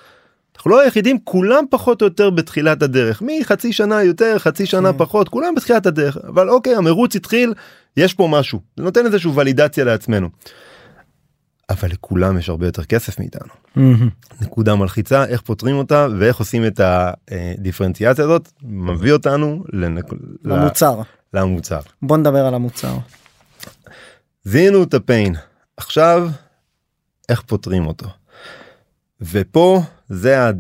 [0.58, 4.98] אנחנו לא היחידים כולם פחות או יותר בתחילת הדרך מחצי שנה יותר חצי שנה כן.
[4.98, 7.54] פחות כולם בתחילת הדרך אבל אוקיי המרוץ התחיל
[7.96, 10.28] יש פה משהו זה נותן איזשהו ולידציה לעצמנו.
[11.70, 14.08] אבל לכולם יש הרבה יותר כסף מאיתנו מהמם.
[14.40, 20.04] נקודה מלחיצה איך פותרים אותה ואיך עושים את הדיפרנציאציה הזאת מביא אותנו לנק...
[20.44, 21.00] למוצר.
[21.34, 21.80] למוצר.
[22.02, 22.96] בוא נדבר על המוצר.
[24.44, 25.34] זיהינו את הפיין
[25.76, 26.28] עכשיו
[27.28, 28.06] איך פותרים אותו.
[29.20, 30.50] ופה זה ה...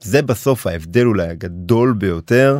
[0.00, 2.58] זה בסוף ההבדל אולי הגדול ביותר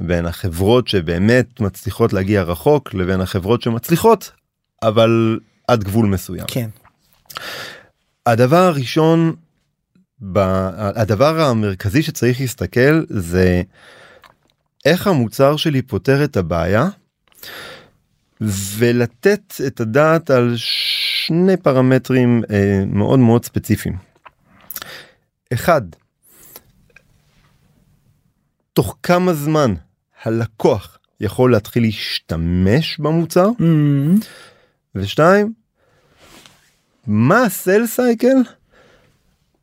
[0.00, 4.32] בין החברות שבאמת מצליחות להגיע רחוק לבין החברות שמצליחות
[4.82, 6.44] אבל עד גבול מסוים.
[6.46, 6.68] כן.
[8.26, 9.34] הדבר הראשון,
[10.32, 10.38] ב...
[10.76, 13.62] הדבר המרכזי שצריך להסתכל זה
[14.84, 16.88] איך המוצר שלי פותר את הבעיה
[18.76, 24.09] ולתת את הדעת על שני פרמטרים אה, מאוד מאוד ספציפיים.
[25.52, 25.82] אחד,
[28.72, 29.74] תוך כמה זמן
[30.22, 34.18] הלקוח יכול להתחיל להשתמש במוצר מהמם.
[34.94, 35.52] ושתיים,
[37.06, 38.36] מה הסל סייקל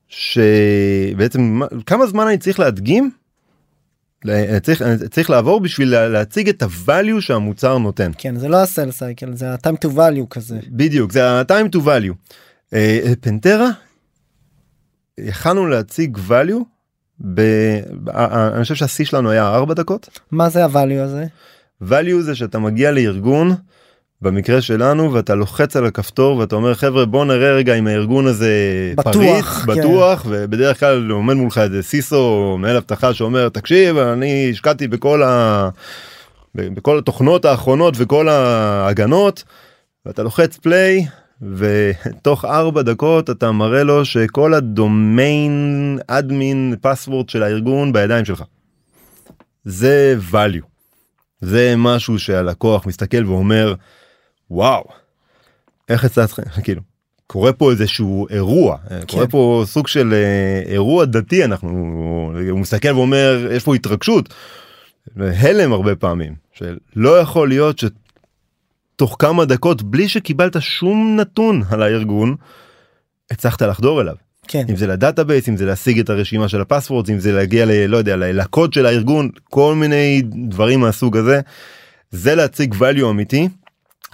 [0.08, 3.12] שבעצם מה- כמה זמן אני צריך להדגים
[4.26, 8.12] ל- צריך, צריך לעבור בשביל לה- להציג את הvalue שהמוצר נותן.
[8.17, 10.60] כן זה לא הסל סייקל זה ה-time to value כזה.
[10.69, 12.13] בדיוק זה ה-time to value.
[12.73, 13.69] אה, פנטרה
[15.20, 16.64] יכלנו להציג value
[17.34, 17.42] ב...
[18.14, 20.20] ה- אני חושב שהשיא שלנו היה 4 דקות.
[20.32, 21.26] מה זה ה-value הזה?
[21.84, 23.56] value זה שאתה מגיע לארגון
[24.22, 28.52] במקרה שלנו ואתה לוחץ על הכפתור ואתה אומר חבר'ה בוא נראה רגע אם הארגון הזה
[28.98, 29.82] בטוח, פריץ כן.
[29.82, 35.70] בטוח ובדרך כלל עומד מולך איזה סיסו מנהל אבטחה שאומר תקשיב אני השקעתי בכל ה...
[36.56, 39.44] בכל התוכנות האחרונות וכל ההגנות
[40.06, 41.06] ואתה לוחץ פליי
[41.41, 48.43] ותוך ארבע דקות אתה מראה לו שכל הדומיין אדמין פסוורד של הארגון בידיים שלך.
[49.65, 50.65] זה value.
[51.41, 53.73] זה משהו שהלקוח מסתכל ואומר
[54.52, 54.84] וואו
[55.89, 56.82] איך הצלחת כאילו
[57.28, 61.69] קורה פה איזשהו אירוע קורה פה סוג של אה, אירוע דתי אנחנו
[62.50, 64.34] הוא מסתכל ואומר יש פה התרגשות
[65.17, 67.78] הלם הרבה פעמים שלא יכול להיות
[68.98, 72.36] שתוך כמה דקות בלי שקיבלת שום נתון על הארגון
[73.32, 74.16] הצלחת לחדור אליו.
[74.48, 74.66] כן.
[74.70, 77.66] אם זה ל database אם זה להשיג את הרשימה של ה passwords אם זה להגיע
[77.66, 77.72] ל...
[77.86, 81.42] לא יודע לקוד של הארגון כל מיני דברים מהסוג הזה.
[82.12, 83.50] זה להציג value אמיתי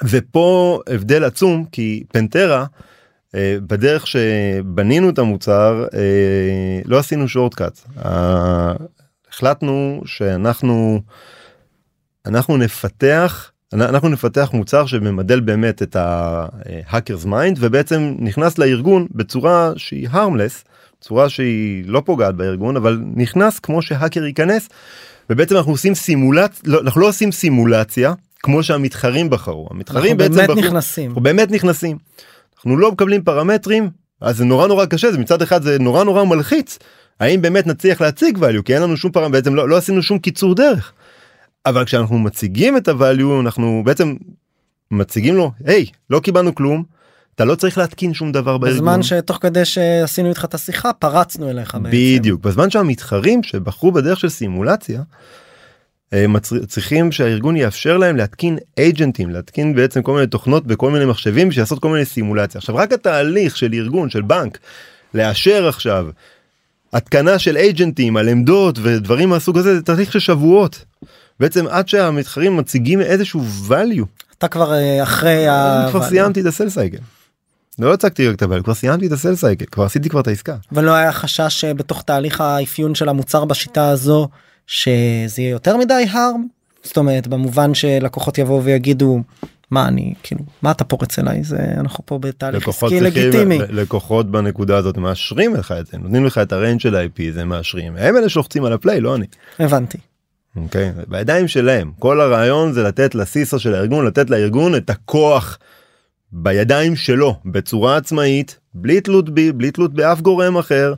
[0.04, 2.65] ופה הבדל עצום כי פנטרה
[3.36, 7.80] אה, בדרך שבנינו את המוצר אה, לא עשינו שורטקאט
[9.30, 11.02] החלטנו שאנחנו
[12.26, 20.09] אנחנו נפתח אנחנו נפתח מוצר שממדל באמת את ה-hackers mind ובעצם נכנס לארגון בצורה שהיא
[20.09, 20.67] harmless
[21.01, 24.69] צורה שהיא לא פוגעת בארגון אבל נכנס כמו שהאקר ייכנס
[25.29, 30.49] ובעצם אנחנו עושים סימולציה לא, אנחנו לא עושים סימולציה כמו שהמתחרים בחרו המתחרים בעצם באמת
[30.49, 31.09] בחרו, נכנסים.
[31.09, 31.97] אנחנו באמת נכנסים
[32.55, 33.89] אנחנו לא מקבלים פרמטרים
[34.21, 36.79] אז זה נורא נורא קשה זה מצד אחד זה נורא נורא מלחיץ
[37.19, 40.19] האם באמת נצליח להציג value כי אין לנו שום פרמטר בעצם לא, לא עשינו שום
[40.19, 40.93] קיצור דרך.
[41.65, 44.15] אבל כשאנחנו מציגים את הvalue אנחנו בעצם
[44.91, 46.84] מציגים לו היי לא קיבלנו כלום
[47.36, 48.78] אתה לא צריך להתקין שום דבר בארגון.
[48.78, 51.97] בזמן שתוך כדי שעשינו איתך את השיחה פרצנו אליך בעצם.
[51.97, 55.02] בדיוק בזמן שהמתחרים שבחרו בדרך של סימולציה
[56.15, 61.49] מצר- צריכים שהארגון יאפשר להם להתקין אייג'נטים להתקין בעצם כל מיני תוכנות בכל מיני מחשבים
[61.49, 64.58] בשביל לעשות כל מיני סימולציה עכשיו רק התהליך של ארגון של בנק
[65.13, 66.08] לאשר עכשיו
[66.93, 70.86] התקנה של אייג'נטים על עמדות ודברים מהסוג הזה זה תהליך של שבועות.
[71.39, 75.86] בעצם עד שהמתחרים מציגים איזשהו value אתה כבר אה, אחרי ה...
[75.89, 76.98] כבר סיימתי את הסל סייקל.
[77.80, 80.56] לא הצגתי רק את הvalue כבר סיימתי את הסל סייקל כבר עשיתי כבר את העסקה.
[80.72, 84.28] ולא היה חשש אה, בתוך תהליך האפיון של המוצר בשיטה הזו
[84.67, 86.41] שזה יהיה יותר מדי harm?
[86.84, 89.22] זאת אומרת במובן שלקוחות יבואו ויגידו
[89.72, 93.60] מה אני כאילו מה אתה פורץ אליי זה אנחנו פה בתהליך עסקי לגיטימי.
[93.69, 97.96] לקוחות בנקודה הזאת מאשרים לך את זה נותנים לך את הריינג של ה-IP זה מאשרים
[97.98, 99.26] הם אלה שלוחצים על הפליי לא אני.
[99.60, 99.98] הבנתי.
[100.56, 105.60] אוקיי בידיים שלהם כל הרעיון זה לתת לסיסו של הארגון לתת לארגון את הכוח
[106.32, 110.94] בידיים שלו בצורה עצמאית בלי תלות בי בלי תלות באף גורם אחר.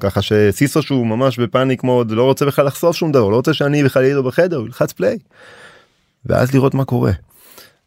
[0.00, 3.84] ככה שסיסו שהוא ממש בפאניק מוד לא רוצה בכלל לחשוף שום דבר לא רוצה שאני
[3.84, 5.18] בכלל אהיה בחדר הוא ילחץ פליי.
[6.26, 7.12] ואז לראות מה קורה.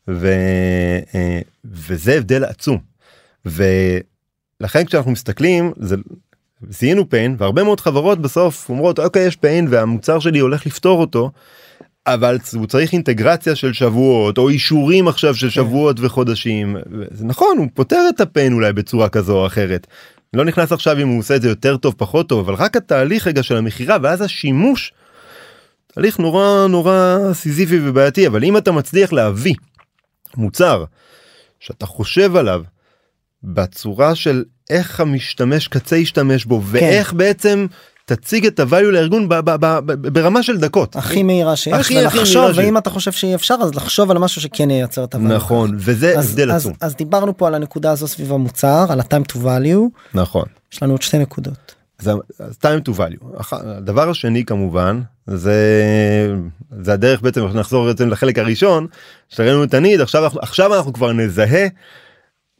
[0.07, 0.27] ו,
[1.15, 2.79] אה, וזה הבדל עצום.
[3.45, 5.95] ולכן כשאנחנו מסתכלים זה
[6.69, 11.31] זיהינו pain והרבה מאוד חברות בסוף אומרות אוקיי יש pain והמוצר שלי הולך לפתור אותו.
[12.07, 16.77] אבל הוא צריך אינטגרציה של שבועות או אישורים עכשיו של שבועות וחודשים
[17.11, 19.87] זה נכון הוא פותר את הפיין אולי בצורה כזו או אחרת.
[20.33, 23.27] לא נכנס עכשיו אם הוא עושה את זה יותר טוב פחות טוב אבל רק התהליך
[23.27, 24.93] רגע של המכירה ואז השימוש.
[25.87, 29.55] תהליך נורא נורא סיזיפי ובעייתי אבל אם אתה מצליח להביא
[30.37, 30.83] מוצר
[31.59, 32.63] שאתה חושב עליו
[33.43, 37.65] בצורה של איך המשתמש קצה ישתמש בו ואיך בעצם
[38.05, 40.95] תציג את הvalue לארגון ב- ב- ב- ב- ברמה של דקות.
[40.95, 42.57] הכי מהירה שיש הכי- הכי ולחשוב שיש.
[42.57, 45.17] ואם אתה חושב שאי אפשר אז לחשוב על משהו שכן ייצר את הvalue.
[45.17, 46.73] נכון וזה אז, הבדל אז, עצום.
[46.81, 50.45] אז דיברנו פה על הנקודה הזו סביב המוצר על ה-time to value נכון.
[50.73, 51.75] יש לנו עוד שתי נקודות.
[51.99, 53.43] זה אז time to value.
[53.51, 55.55] הדבר השני כמובן זה
[56.81, 58.87] זה הדרך בעצם נחזור בעצם לחלק הראשון
[59.29, 61.67] שראינו את הניד עכשיו עכשיו אנחנו כבר נזהה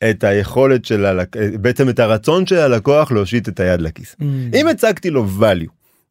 [0.09, 1.35] את היכולת של הלק...
[1.61, 4.15] בעצם את הרצון של הלקוח להושיט את היד לכיס.
[4.19, 4.23] Mm.
[4.55, 5.69] אם הצגתי לו value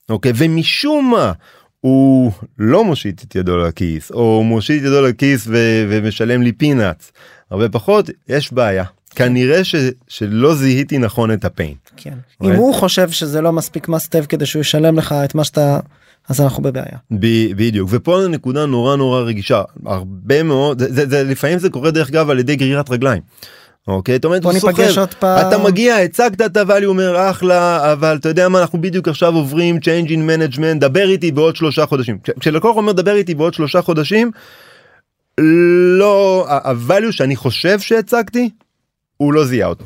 [0.09, 1.33] אוקיי ומשום מה
[1.81, 5.57] הוא לא מושיט את ידו לכיס או מושיט את ידו לכיס ו...
[5.89, 7.13] ומשלם לי פינאץ
[7.51, 9.75] הרבה פחות יש בעיה כנראה ש...
[10.09, 11.75] שלא זיהיתי נכון את הפיין.
[11.97, 12.15] כן.
[12.41, 12.55] אוקיי.
[12.55, 15.81] אם הוא חושב שזה לא מספיק מסטב כדי שהוא ישלם לך את מה שאתה
[16.29, 16.99] אז אנחנו בבעיה.
[17.11, 21.91] ב- בדיוק ופה נקודה נורא נורא רגישה הרבה מאוד זה, זה, זה לפעמים זה קורה
[21.91, 23.23] דרך אגב על ידי גרירת רגליים.
[23.89, 25.01] אוקיי, בוא הוא ניפגש סוחב.
[25.49, 29.77] אתה מגיע, הצגת את הvalue, אומר אחלה, אבל אתה יודע מה, אנחנו בדיוק עכשיו עוברים
[29.77, 30.21] change
[30.57, 32.19] management, דבר איתי בעוד שלושה חודשים.
[32.25, 34.31] כש- כשלקוח אומר דבר איתי בעוד שלושה חודשים,
[35.99, 38.51] לא, ה-value שאני חושב שהצגתי,
[39.17, 39.85] הוא לא זיהה אותו.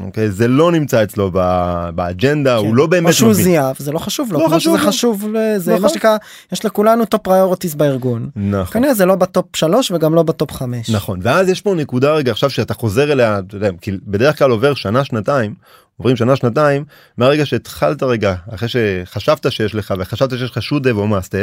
[0.00, 3.08] אוקיי, זה לא נמצא אצלו ב- באג'נדה, הוא לא באמת כן.
[3.08, 3.44] או שהוא מבין.
[3.44, 4.38] זיהה וזה לא חשוב לו.
[4.40, 4.82] לא חשוב לו.
[4.82, 5.24] חשוב
[5.56, 5.88] זה מה נכון.
[5.88, 6.16] שנקרא
[6.52, 8.30] יש לכולנו top priorities בארגון.
[8.36, 8.72] נכון.
[8.72, 10.90] כנראה זה לא ב top 3 וגם לא ב top 5.
[10.90, 14.50] נכון ואז יש פה נקודה רגע עכשיו שאתה חוזר אליה אתה יודע, כי בדרך כלל
[14.50, 15.54] עובר שנה שנתיים
[15.96, 16.84] עוברים שנה שנתיים
[17.18, 21.36] מהרגע שהתחלת רגע אחרי שחשבת שיש לך וחשבת שיש לך have או have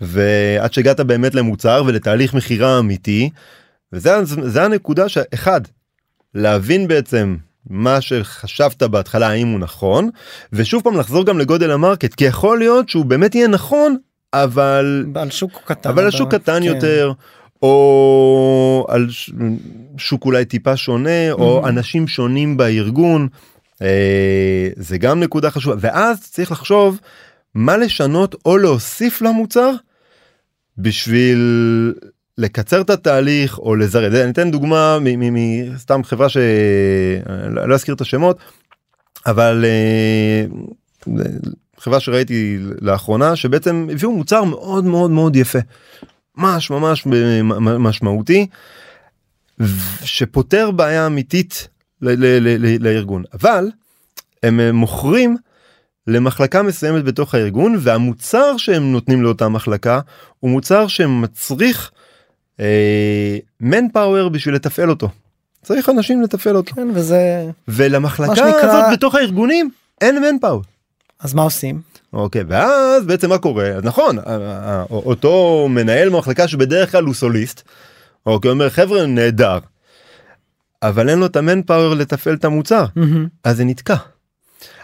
[0.00, 3.30] ועד שהגעת באמת למוצר ולתהליך מכירה אמיתי
[3.92, 5.60] וזה זה הנקודה שאחד
[6.34, 7.36] להבין בעצם
[7.70, 10.10] מה שחשבת בהתחלה האם הוא נכון
[10.52, 13.96] ושוב פעם לחזור גם לגודל המרקט כי יכול להיות שהוא באמת יהיה נכון
[14.32, 15.88] אבל על שוק קטן.
[15.90, 16.62] אבל על שוק קטן כן.
[16.62, 17.12] יותר
[17.62, 19.30] או על ש-
[19.98, 21.68] שוק אולי טיפה שונה או Mhm.
[21.68, 23.28] אנשים שונים בארגון
[23.82, 23.88] אה,
[24.76, 27.00] זה גם נקודה חשובה ואז צריך לחשוב
[27.54, 29.70] מה לשנות או להוסיף למוצר
[30.78, 31.94] בשביל
[32.38, 38.38] לקצר את התהליך או לזרז אני אתן דוגמה מסתם חברה שלא לא אזכיר את השמות
[39.26, 40.44] אבל אה,
[41.78, 45.58] חברה שראיתי לאחרונה שבעצם הביאו מוצר מאוד מאוד מאוד יפה.
[46.36, 48.46] ממש ממש מ- משמעותי
[50.04, 51.68] שפותר בעיה אמיתית
[52.80, 53.22] לארגון.
[53.34, 53.70] אבל
[54.42, 55.36] הם אה, מוכרים
[56.06, 60.00] למחלקה מסוימת בתוך הארגון והמוצר שהם נותנים לאותה מחלקה
[60.40, 61.98] הוא מוצר שמצריך אה,
[63.62, 65.08] manpower בשביל לתפעל אותו.
[65.62, 70.64] צריך אנשים לתפעל אותו כן וזה ולמחלקה שנקרא- הזאת בתוך הארגונים אין manpower.
[71.20, 71.80] אז מה עושים?
[72.12, 77.14] אוקיי ואז בעצם מה קורה אז נכון ה- ה- אותו מנהל מחלקה שבדרך כלל הוא
[77.14, 77.62] סוליסט.
[78.26, 79.58] אוקיי אומר חבר'ה נהדר.
[80.82, 82.84] אבל אין לו את המנפאוור לתפעל את המוצר.
[83.44, 83.94] אז זה נתקע.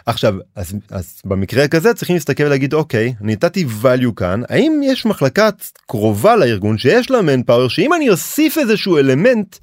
[0.05, 5.05] עכשיו אז, אז במקרה כזה צריכים להסתכל ולהגיד אוקיי אני נתתי value כאן האם יש
[5.05, 5.49] מחלקה
[5.87, 9.55] קרובה לארגון שיש לה manpower שאם אני אוסיף איזשהו אלמנט.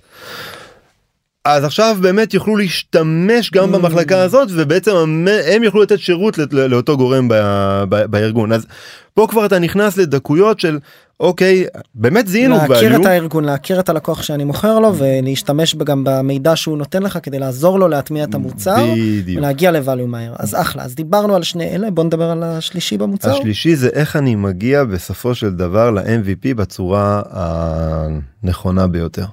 [1.45, 3.77] אז עכשיו באמת יוכלו להשתמש גם Mm.
[3.79, 7.35] במחלקה הזאת ובעצם המ- הם יוכלו לתת שירות לת- לאותו גורם ב,
[7.89, 8.67] ב, בארגון אז
[9.15, 10.79] פה כבר אתה נכנס לדקויות של
[11.21, 16.05] אוקיי באמת זיהינו להכיר value את הארגון להכיר את הלקוח שאני מוכר לו ולהשתמש גם
[16.05, 19.39] במידע שהוא נותן לך כדי לעזור לו להטמיע את המוצר בדיוק.
[19.39, 23.31] ולהגיע לvalue מהר אז אחלה אז דיברנו על שני אלה בוא נדבר על השלישי במוצר.
[23.31, 29.27] השלישי זה איך אני מגיע בסופו של דבר ל-MVP בצורה הנכונה ביותר.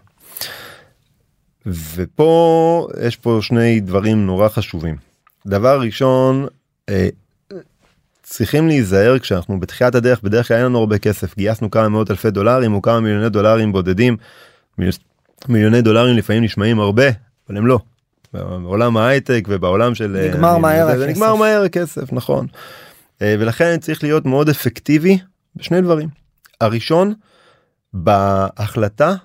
[1.65, 4.95] ופה יש פה שני דברים נורא חשובים.
[5.47, 6.47] דבר ראשון,
[6.89, 7.09] אה,
[8.25, 12.31] צריכים להיזהר כשאנחנו בתחילת הדרך בדרך כלל אין לנו הרבה כסף גייסנו כמה מאות אלפי
[12.31, 14.17] דולרים או כמה מיליוני דולרים בודדים.
[14.77, 14.91] מיל-
[15.47, 17.03] מיליוני דולרים לפעמים נשמעים הרבה
[17.49, 17.79] אבל הם לא.
[18.33, 21.07] בעולם ההייטק ובעולם של אה, נגמר מהר הכסף.
[21.07, 22.47] נגמר מהר הכסף נכון.
[23.21, 25.17] אה, ולכן צריך להיות מאוד אפקטיבי
[25.55, 26.09] בשני דברים.
[26.61, 27.13] הראשון
[27.93, 29.15] בהחלטה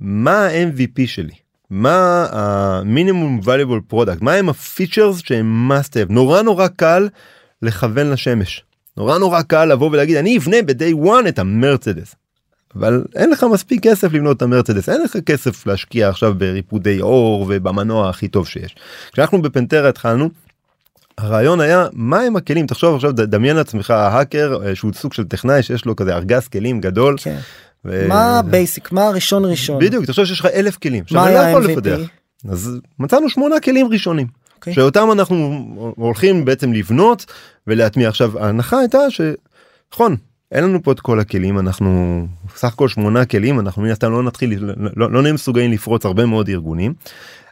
[0.00, 1.34] מה ה-MVP שלי
[1.70, 7.08] מה המינימום valuable product מה הם הפיצ'רס שהם must have נורא נורא קל
[7.62, 8.64] לכוון לשמש
[8.96, 12.14] נורא נורא קל לבוא ולהגיד אני אבנה ב-day one את המרצדס.
[12.76, 17.46] אבל אין לך מספיק כסף לבנות את המרצדס אין לך כסף להשקיע עכשיו בריפודי אור
[17.48, 18.76] ובמנוע הכי טוב שיש.
[19.12, 20.30] כשאנחנו בפנטרה התחלנו.
[21.18, 25.62] הרעיון היה מה הם הכלים תחשוב עכשיו דמיין לעצמך האקר אה, שהוא סוג של טכנאי
[25.62, 27.16] שיש לו כזה ארגז כלים גדול.
[27.18, 27.38] כן.
[27.84, 31.04] ו- מה ה basic מה הראשון ראשון בדיוק תחשוב שיש לך אלף כלים.
[31.10, 32.50] מה לא היה ה-MVP?
[32.50, 34.26] אז מצאנו שמונה כלים ראשונים.
[34.68, 34.74] אוקיי.
[34.74, 37.26] שאותם אנחנו הולכים בעצם לבנות
[37.66, 40.16] ולהטמיע עכשיו ההנחה הייתה שנכון
[40.52, 42.26] אין לנו פה את כל הכלים אנחנו
[42.56, 46.04] סך הכל שמונה כלים אנחנו מן הסתם לא נתחיל לא, לא, לא נהיה מסוגלים לפרוץ
[46.06, 46.94] הרבה מאוד ארגונים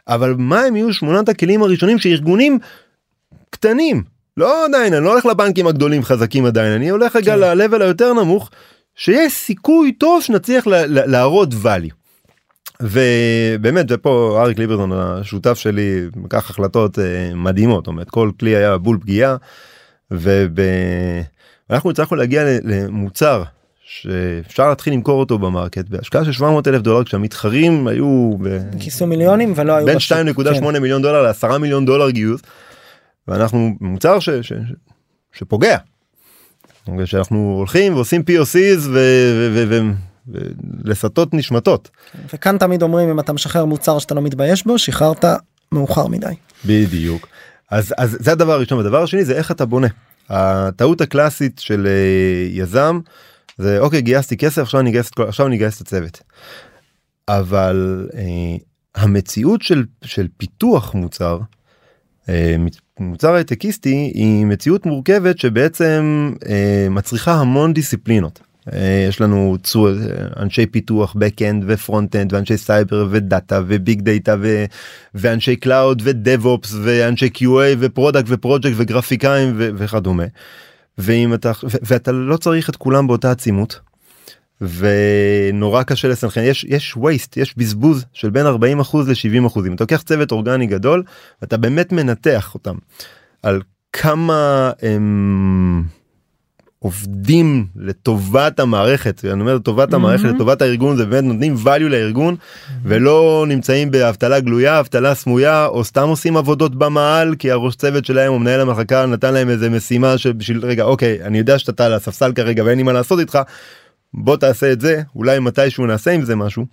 [0.07, 2.59] אבל מה הם יהיו שמונת הכלים הראשונים שארגונים
[3.49, 4.03] קטנים
[4.37, 7.39] לא עדיין אני לא הולך לבנקים הגדולים חזקים עדיין אני הולך רגע כן.
[7.57, 8.49] ל-level היותר נמוך
[8.95, 11.93] שיש סיכוי טוב שנצליח לה- לה- להראות value.
[12.81, 18.97] ובאמת ופה אריק ליברטון השותף שלי לקח החלטות אה, מדהימות אומרת כל כלי היה בול
[19.01, 19.35] פגיעה
[20.11, 23.43] ואנחנו הצלחנו להגיע למוצר
[23.85, 29.53] שאפשר להתחיל למכור אותו במרקט בהשקעה של 700 אלף דולר כשהמתחרים היו ב- כיסו מיליונים
[29.55, 30.17] ולא היו בין בשוק.
[30.17, 30.81] 2.8 כן.
[30.81, 32.41] מיליון דולר ל-10 מיליון דולר גיוס
[33.27, 34.53] ואנחנו מוצר ש, ש, ש,
[35.33, 35.77] שפוגע.
[37.05, 38.87] שאנחנו הולכים ועושים POCs
[40.27, 41.89] ולסטות נשמטות.
[42.33, 45.25] וכאן תמיד אומרים אם אתה משחרר מוצר שאתה לא מתבייש בו שחררת
[45.71, 46.33] מאוחר מדי.
[46.65, 47.27] בדיוק.
[47.71, 48.79] אז, אז זה הדבר הראשון.
[48.79, 49.87] הדבר השני זה איך אתה בונה.
[50.29, 52.99] הטעות הקלאסית של אה, יזם
[53.57, 56.21] זה אוקיי גייסתי כסף עכשיו אני אגייס עכשיו אני אגייס את הצוות.
[57.27, 58.57] אבל אה,
[58.95, 61.39] המציאות של, של פיתוח מוצר
[62.29, 62.55] אה,
[62.99, 68.39] מוצר הייטקיסטי היא מציאות מורכבת שבעצם אה, מצריכה המון דיסציפלינות.
[68.73, 69.87] אה, יש לנו צו,
[70.37, 74.65] אנשי פיתוח backend ו front-end ואנשי סייבר ו data ו big data ו,
[75.15, 80.25] ואנשי cloud ו DevOps ואנשי QA ו product ו project וגרפיקאים ו, וכדומה.
[80.97, 83.79] ואם אתה ו- ואתה לא צריך את כולם באותה עצימות.
[84.61, 89.83] ונורא קשה לסנכרן יש יש waste יש בזבוז של בין 40 אחוז ל-70 אחוזים אתה
[89.83, 91.03] לוקח צוות אורגני גדול
[91.41, 92.75] ואתה באמת מנתח אותם
[93.43, 93.61] על
[93.93, 95.83] כמה הם
[96.85, 102.35] עובדים לטובת המערכת אני אומר לטובת המערכת לטובת הארגון זה באמת נותנים value לארגון
[102.83, 108.33] ולא נמצאים באבטלה גלויה אבטלה סמויה או סתם עושים עבודות במעל כי הראש צוות שלהם
[108.33, 112.33] או מנהל המחלקה נתן להם איזה משימה שבשביל רגע אוקיי אני יודע שאתה על הספסל
[112.33, 113.39] כרגע ואין לי מה לעשות איתך
[114.13, 116.65] בוא תעשה את זה אולי מתישהו נעשה עם זה משהו.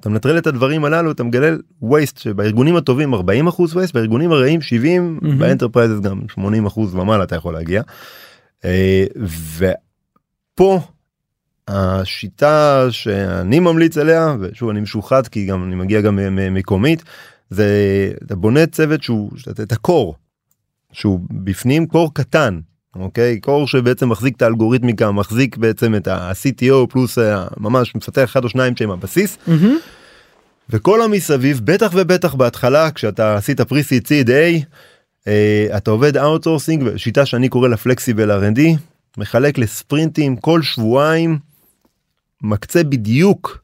[0.00, 4.60] אתה מנטרל את הדברים הללו אתה מגלה waste שבארגונים הטובים 40 אחוז waste בארגונים הרעים
[4.60, 5.38] 70 מהמם.
[5.38, 7.82] ב enterprises גם 80 אחוז ומעלה אתה יכול להגיע.
[8.64, 9.04] אה,
[9.58, 10.80] ופה
[11.68, 16.18] השיטה שאני ממליץ עליה ושוב אני משוחד כי גם אני מגיע גם
[16.50, 17.02] מקומית
[17.50, 17.66] זה
[18.26, 19.30] אתה בונה צוות שהוא
[19.62, 20.14] את ה core
[20.92, 22.60] שהוא בפנים core קטן
[22.96, 28.44] אוקיי core שבעצם מחזיק את האלגוריתמיקה מחזיק בעצם את ה-CTO פלוס אה, ממש מפתח אחד
[28.44, 29.78] או שניים שהם הבסיס מהמם.
[30.70, 33.60] וכל המסביב בטח ובטח בהתחלה כשאתה עשית
[34.06, 34.64] seed A
[35.76, 38.60] אתה עובד outsourcing שיטה שאני קורא לה flexible R&D
[39.18, 41.38] מחלק לספרינטים כל שבועיים
[42.42, 43.58] מקצה בדיוק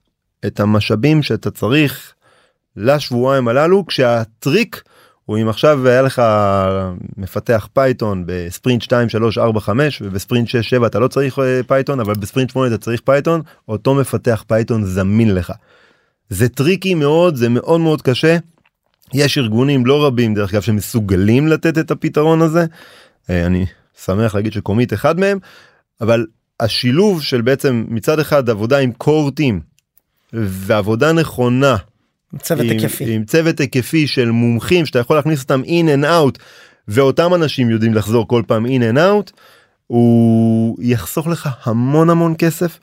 [0.47, 2.15] את המשאבים שאתה צריך
[2.77, 4.83] לשבועיים הללו כשהטריק
[5.29, 6.23] הוא אם עכשיו היה לך
[7.17, 12.01] מפתח Python בספרינט 2 3 4 5 ובספרינט 6 7 אתה לא צריך אה, Python
[12.01, 15.53] אבל בספרינט 8 אתה צריך Python אותו מפתח Python זמין לך.
[16.29, 18.37] זה טריקי מאוד זה מאוד מאוד קשה.
[19.15, 22.67] יש ארגונים לא רבים דרך אגב שמסוגלים לתת את הפתרון הזה.
[23.31, 23.67] אה, אני
[24.05, 25.39] שמח להגיד שקומית אחד מהם
[26.01, 26.27] אבל
[26.61, 29.61] השילוב של בעצם מצד אחד עבודה עם core team
[30.33, 31.77] ועבודה נכונה
[32.39, 33.15] צוות עם, היקפי.
[33.15, 36.39] עם צוות היקפי של מומחים שאתה יכול להכניס אותם in and out
[36.89, 39.33] ואותם אנשים יודעים לחזור כל פעם in and out
[39.87, 42.79] הוא יחסוך לך המון המון כסף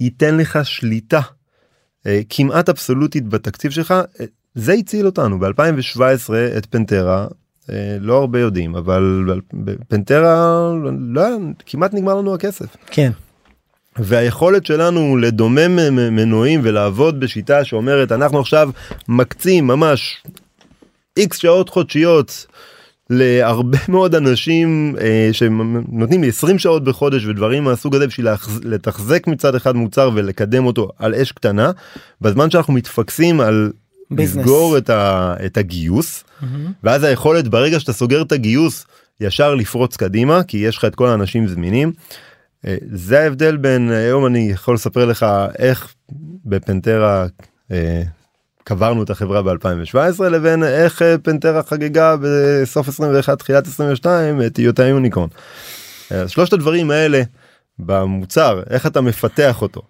[0.00, 1.20] ייתן לך שליטה
[2.06, 5.98] אה, כמעט אבסולוטית בתקציב שלך אה, זה הציל אותנו ב2017
[6.58, 7.26] את פנטרה
[7.70, 11.22] אה, לא הרבה יודעים אבל בפנטרה לא,
[11.66, 12.76] כמעט נגמר לנו הכסף.
[12.86, 13.10] כן.
[13.98, 15.76] והיכולת שלנו לדומם
[16.16, 18.70] מנועים ולעבוד בשיטה שאומרת אנחנו עכשיו
[19.08, 20.22] מקצים ממש
[21.16, 22.46] איקס שעות חודשיות
[23.10, 29.26] להרבה מאוד אנשים אה, שנותנים לי 20 שעות בחודש ודברים מהסוג הזה בשביל להחז- לתחזק
[29.26, 31.70] מצד אחד מוצר ולקדם אותו על אש קטנה
[32.20, 33.72] בזמן שאנחנו מתפקסים על.
[34.18, 36.72] לסגור את, ה, את הגיוס מהמם.
[36.84, 38.86] ואז היכולת ברגע שאתה סוגר את הגיוס
[39.20, 41.92] ישר לפרוץ קדימה כי יש לך את כל האנשים זמינים.
[42.66, 45.26] אה, זה ההבדל בין היום אני יכול לספר לך
[45.58, 45.94] איך
[46.44, 47.26] בפנטרה
[47.72, 48.02] אה,
[48.64, 54.86] קברנו את החברה ב2017 לבין איך אה, Pentera חגגה בסוף 21 תחילת 22 את היותה
[54.86, 55.28] unicorn.
[56.12, 57.22] אה, אז שלושת הדברים האלה
[57.78, 59.82] במוצר איך אתה מפתח אותו.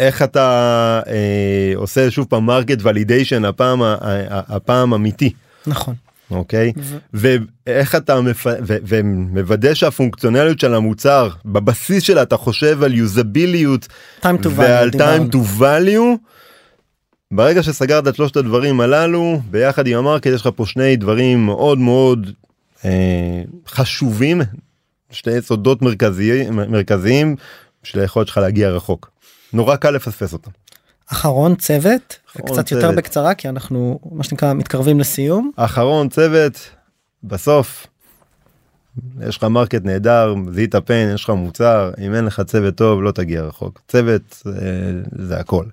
[0.00, 3.82] איך אתה אה, עושה שוב פעם market validation הפעם
[4.30, 5.32] הפעם אמיתי
[5.66, 5.94] נכון.
[6.30, 6.72] אוקיי
[7.14, 7.36] ו-
[7.66, 8.46] ואיך אתה מפ...
[8.46, 8.76] ו...
[8.86, 13.88] ומוודא שהפונקציונליות של המוצר בבסיס שלה אתה חושב על יוזביליות
[14.20, 14.48] time to value.
[14.56, 16.18] ועל time to value.
[17.30, 21.78] ברגע שסגרת את שלושת הדברים הללו ביחד עם המרקט יש לך פה שני דברים מאוד
[21.78, 22.30] מאוד
[22.84, 24.40] אה, חשובים
[25.10, 27.36] שני יסודות מרכזיים מרכזיים
[27.82, 29.10] של היכולת שלך להגיע רחוק.
[29.52, 30.50] נורא קל לפספס אותם.
[31.12, 32.94] אחרון צוות אחרון קצת יותר צוות.
[32.94, 35.50] בקצרה כי אנחנו מה שנקרא מתקרבים לסיום.
[35.56, 36.70] אחרון צוות
[37.24, 37.86] בסוף
[39.28, 43.10] יש לך market נהדר זיהית pain יש לך מוצר אם אין לך צוות טוב לא
[43.12, 44.52] תגיע רחוק צוות אה,
[45.18, 45.64] זה הכל.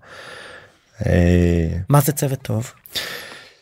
[1.05, 2.71] אה, מה זה צוות טוב?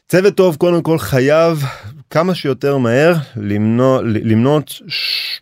[0.07, 1.63] צוות טוב קודם כל חייב
[2.09, 5.41] כמה שיותר מהר למנוע למנות ש-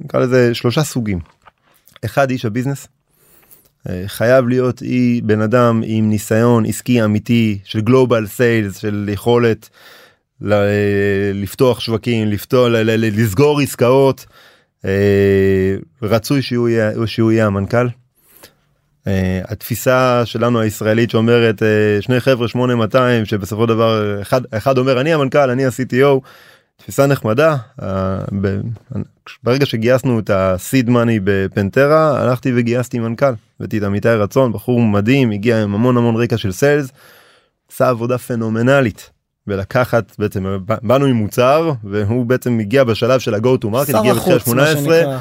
[0.00, 1.18] נקרא לזה שלושה סוגים.
[2.04, 2.88] אחד איש ה business.
[3.88, 9.68] אה, חייב להיות אי בן אדם עם ניסיון עסקי אמיתי של global sales של יכולת
[10.40, 14.26] ל- לפתוח שווקים לפתוח ל- ל- לסגור עסקאות.
[14.84, 17.88] אה, רצוי שהוא יהיה שהוא יהיה המנכ"ל.
[19.06, 21.68] אה, התפיסה שלנו הישראלית שאומרת אה,
[22.00, 26.20] שני חבר'ה 8200 שבסופו של דבר אחד אחד אומר אני המנכ"ל אני ה-CTO.
[26.82, 28.18] תפיסה נחמדה אה,
[29.42, 35.30] ברגע שגייסנו את הסיד מאני בפנטרה הלכתי וגייסתי מנכ"ל הבאתי את עמיתי רצון בחור מדהים
[35.30, 36.88] הגיע עם המון המון רקע של סיילס.
[37.72, 39.10] עשה עבודה פנומנלית
[39.46, 44.40] ולקחת בעצם באנו עם מוצר והוא בעצם הגיע בשלב של ה-go to market הגיע בתחילת
[44.40, 45.18] החוץ מה 18 שנקרא.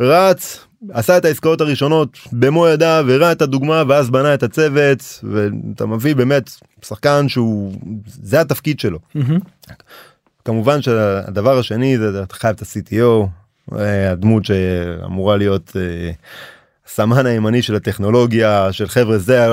[0.00, 5.86] רץ עשה את העסקאות הראשונות במו ידיו הראה את הדוגמה ואז בנה את הצוות ואתה
[5.86, 6.50] מביא באמת
[6.82, 7.72] שחקן שהוא
[8.06, 9.38] זה התפקיד שלו מהמם.
[10.44, 13.28] כמובן שהדבר השני זה אתה חייב את ה-CTO
[13.78, 16.10] אה, הדמות שאמורה להיות אה,
[16.86, 19.46] הסמן הימני של הטכנולוגיה של חבר'ה זה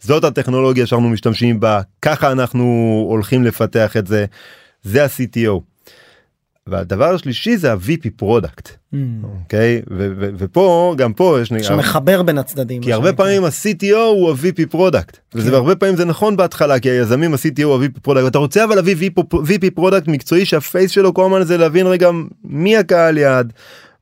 [0.00, 2.64] זאת הטכנולוגיה שאנחנו משתמשים בה ככה אנחנו
[3.08, 4.24] הולכים לפתח את זה
[4.82, 5.71] זה ה-CTO.
[6.66, 8.96] והדבר השלישי זה ה-VP product Mm.
[9.24, 9.82] אוקיי
[10.38, 12.82] ופה גם פה יש שמחבר בין הצדדים.
[12.82, 13.12] כי הרבה.
[13.12, 15.56] פעמים ה-CTO הוא ה-VP product וזה כן.
[15.56, 19.10] הרבה פעמים זה נכון בהתחלה כי היזמים ה-CTO הוא ה-VP product אתה רוצה אבל להביא
[19.32, 22.10] VP product מקצועי שהפייס שלו כל הזמן זה להבין רגע
[22.44, 23.52] מי הקהל יעד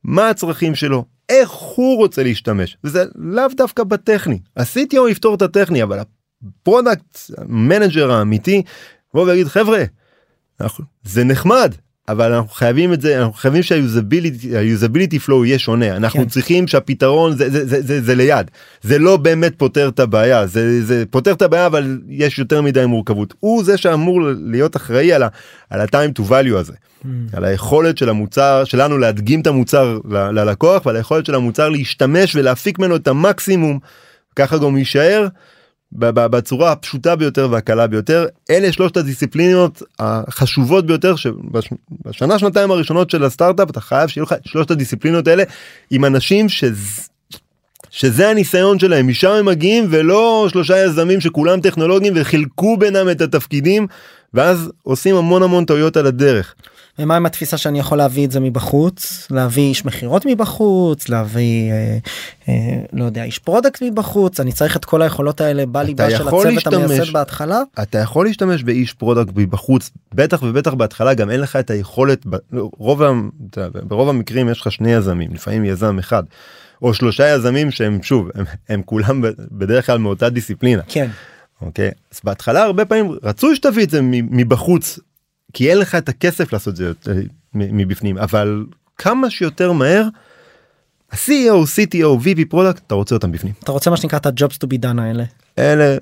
[0.03, 5.83] מה הצרכים שלו איך הוא רוצה להשתמש וזה לאו דווקא בטכני ה-CTO יפתור את הטכני
[5.83, 5.99] אבל
[6.61, 7.17] ה product
[7.47, 8.61] manager האמיתי
[9.13, 9.83] בוא ויגיד חבר'ה
[11.03, 11.75] זה נחמד
[12.07, 15.95] אבל אנחנו חייבים את זה אנחנו חייבים שה usability ה usability flow יהיה שונה.
[15.95, 16.27] אנחנו כן.
[16.27, 18.51] צריכים שהפתרון זה זה, זה זה זה ליד.
[18.81, 22.85] זה לא באמת פותר את הבעיה זה זה פותר את הבעיה אבל יש יותר מדי
[22.85, 23.33] מורכבות.
[23.39, 25.23] הוא זה שאמור להיות אחראי על
[25.71, 26.73] ה-time to value הזה.
[26.73, 27.07] Mm.
[27.33, 32.35] על היכולת של המוצר שלנו להדגים את המוצר ל- ללקוח ועל היכולת של המוצר להשתמש
[32.35, 33.79] ולהפיק ממנו את המקסימום.
[34.35, 35.27] ככה גם יישאר
[35.93, 43.69] בצורה הפשוטה ביותר והקלה ביותר אלה שלושת הדיסציפלינות החשובות ביותר שבשנה שנתיים הראשונות של הסטארט-אפ
[43.69, 45.43] אתה חייב שיהיו לך שלושת הדיסציפלינות האלה
[45.91, 47.01] עם אנשים שזה.
[47.89, 53.87] שזה הניסיון שלהם משם הם מגיעים ולא שלושה יזמים שכולם טכנולוגיים וחילקו בינם את התפקידים
[54.33, 56.55] ואז עושים המון המון טעויות על הדרך.
[56.99, 59.27] ומה עם התפיסה שאני יכול להביא את זה מבחוץ?
[59.31, 61.97] להביא איש מכירות מבחוץ להביא אה,
[62.49, 62.53] אה,
[62.93, 66.87] לא יודע איש product מבחוץ אני צריך את כל היכולות האלה בליבה של הצוות המייסד
[66.93, 67.61] להשתמש- בהתחלה?
[67.81, 72.35] אתה יכול להשתמש באיש product מבחוץ בטח ובטח בהתחלה גם אין לך את היכולת ב-
[72.77, 73.11] רוב ה-
[73.49, 76.23] אתה יודע, ברוב המקרים יש לך שני יזמים לפעמים יזם אחד
[76.81, 79.21] או שלושה יזמים שהם שוב הם, הם כולם
[79.51, 80.81] בדרך כלל מאותה דיסציפלינה.
[80.87, 81.07] כן.
[81.61, 81.91] אוקיי?
[82.13, 84.99] אז בהתחלה הרבה פעמים רצוי שתביא את זה מבחוץ
[85.53, 86.91] כי אין לך את הכסף לעשות זה
[87.53, 88.65] מבפנים אבל
[88.97, 90.07] כמה שיותר מהר.
[91.11, 93.53] ה-CEO, CTO, VP product אתה רוצה אותם בפנים.
[93.63, 95.23] אתה רוצה מה שנקרא את ה-jobs to be done האלה
[95.59, 95.97] אלה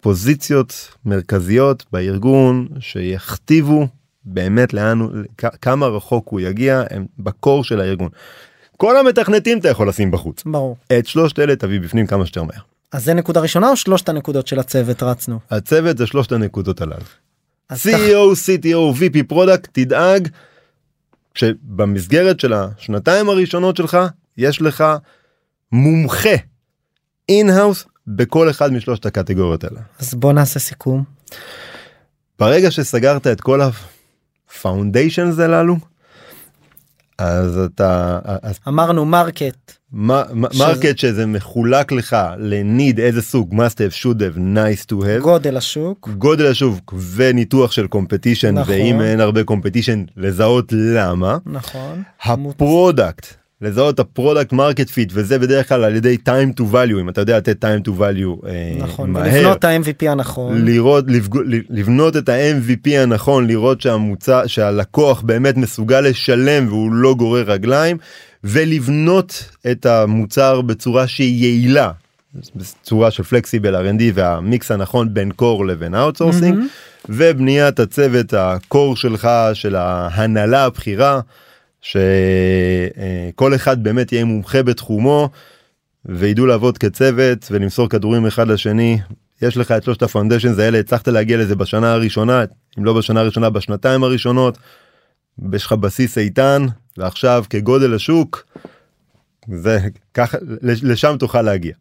[0.00, 3.86] פוזיציות מרכזיות בארגון שיכתיבו
[4.24, 4.98] באמת לאן
[5.62, 8.08] כמה רחוק הוא יגיע הם ב core של הארגון.
[8.76, 12.60] כל המתכנתים אתה יכול לשים בחוץ ברור את שלושת אלה תביא בפנים כמה שיותר מהר.
[12.92, 17.04] אז זה נקודה ראשונה או שלושת הנקודות של הצוות רצנו הצוות זה שלושת הנקודות הללו.
[17.72, 20.28] CEO, CTO, VP product תדאג
[21.34, 23.98] שבמסגרת של השנתיים הראשונות שלך
[24.36, 24.84] יש לך
[25.72, 26.36] מומחה
[27.28, 29.80] in-house בכל אחד משלושת הקטגוריות האלה.
[29.98, 31.04] אז בוא נעשה סיכום
[32.38, 35.76] ברגע שסגרת את כל ה foundations הללו
[37.20, 39.72] אז אתה אז אמרנו market.
[39.92, 43.54] market שזה מחולק לך ל need איזה סוג?
[43.54, 45.22] must have should have nice to have.
[45.22, 46.08] גודל השוק.
[46.18, 48.74] גודל השוק וניתוח של competition נכון.
[48.74, 51.38] ואם אין הרבה competition לזהות למה.
[51.46, 52.02] נכון.
[52.22, 56.62] ה product לזהות את ה product market fit וזה בדרך כלל על ידי time to
[56.72, 58.46] value אם אתה יודע לתת time to value
[58.78, 59.22] נכון, מהר.
[59.24, 60.64] ולבנות את ה-MVP הנכון.
[60.64, 61.36] לראות לפג...
[61.70, 67.96] לבנות את ה-MVP הנכון לראות שהמוצר שהלקוח באמת מסוגל לשלם והוא לא גורר רגליים
[68.44, 71.90] ולבנות את המוצר בצורה שהיא יעילה.
[72.56, 76.68] בצורה של flexible R&D והמיקס הנכון בין core לבין outsourcing מהמם.
[77.08, 81.20] ובניית הצוות ה core שלך של ההנהלה הבכירה
[81.82, 85.28] שכל אחד באמת יהיה מומחה בתחומו
[86.04, 88.98] וידעו לעבוד כצוות ולמסור כדורים אחד לשני
[89.42, 92.44] יש לך את שלושת ה foundations האלה הצלחת להגיע לזה בשנה הראשונה
[92.78, 94.58] אם לא בשנה הראשונה בשנתיים הראשונות.
[95.52, 96.66] יש לך בסיס איתן
[96.96, 98.44] ועכשיו כגודל השוק
[99.48, 99.78] זה
[100.14, 101.72] ככה לשם תוכל להגיע.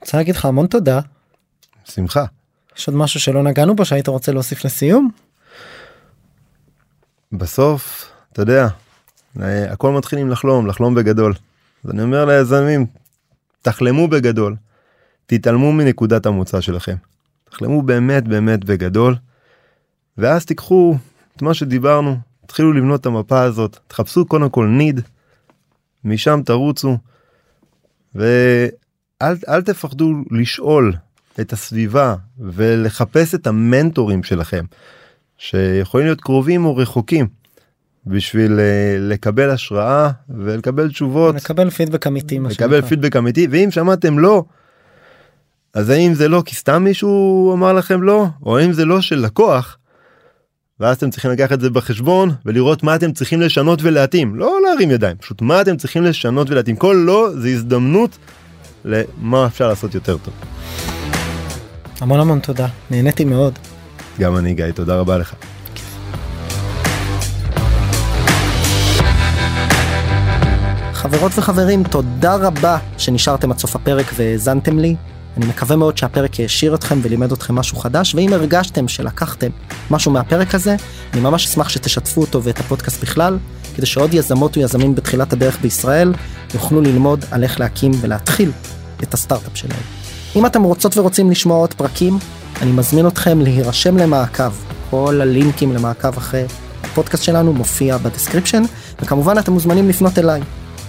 [0.00, 1.00] רוצה להגיד לך המון תודה.
[1.84, 2.24] שמחה.
[2.76, 5.10] יש עוד משהו שלא נגענו בו שהיית רוצה להוסיף לסיום?
[7.32, 8.68] בסוף אתה יודע
[9.40, 11.34] אה, הכל מתחילים לחלום לחלום בגדול.
[11.84, 12.86] אז אני אומר ליזמים
[13.62, 14.56] תחלמו בגדול.
[15.26, 16.96] תתעלמו מנקודת המוצא שלכם.
[17.50, 19.14] תחלמו באמת באמת בגדול.
[20.18, 20.96] ואז תיקחו
[21.36, 22.16] את מה שדיברנו
[22.46, 25.00] תתחילו לבנות את המפה הזאת תחפשו קודם כל ניד
[26.04, 26.98] משם תרוצו
[28.14, 30.94] ואל אל תפחדו לשאול
[31.40, 34.64] את הסביבה ולחפש את המנטורים שלכם
[35.42, 37.28] שיכולים להיות קרובים או רחוקים
[38.06, 42.38] בשביל אה, לקבל השראה ולקבל תשובות לקבל פידבק אמיתי.
[42.38, 42.82] לקבל.
[42.82, 44.44] פידבק אמיתי ואם שמעתם לא
[45.74, 49.16] אז האם זה לא כי סתם מישהו אמר לכם לא או האם זה לא של
[49.16, 49.78] לקוח.
[50.80, 54.90] ואז אתם צריכים לקחת את זה בחשבון ולראות מה אתם צריכים לשנות ולהתאים לא להרים
[54.90, 58.18] ידיים פשוט מה אתם צריכים לשנות ולהתאים כל לא זה הזדמנות
[58.84, 60.34] למה אפשר לעשות יותר טוב.
[62.00, 63.71] המון המון תודה נהניתי מאוד.
[64.20, 65.34] גם אני גיא תודה רבה לך.
[70.92, 74.96] חברות וחברים תודה רבה שנשארתם עד סוף הפרק והאזנתם לי.
[75.36, 79.50] אני מקווה מאוד שהפרק העשיר אתכם ולימד אתכם משהו חדש ואם הרגשתם שלקחתם
[79.90, 80.76] משהו מהפרק הזה
[81.12, 83.38] אני ממש אשמח שתשתפו אותו ואת הפודקאסט בכלל
[83.76, 86.12] כדי שעוד יזמות ויזמים בתחילת הדרך בישראל
[86.54, 88.50] יוכלו ללמוד על איך להקים ולהתחיל
[89.02, 89.82] את הסטארט-אפ שלהם.
[90.36, 92.18] אם אתם רוצות ורוצים לשמוע עוד פרקים
[92.62, 94.52] אני מזמין אתכם להירשם למעקב
[94.90, 96.44] כל הלינקים למעקב אחרי
[96.84, 98.62] הפודקאסט שלנו מופיע ב description
[99.02, 100.40] וכמובן אתם מוזמנים לפנות אליי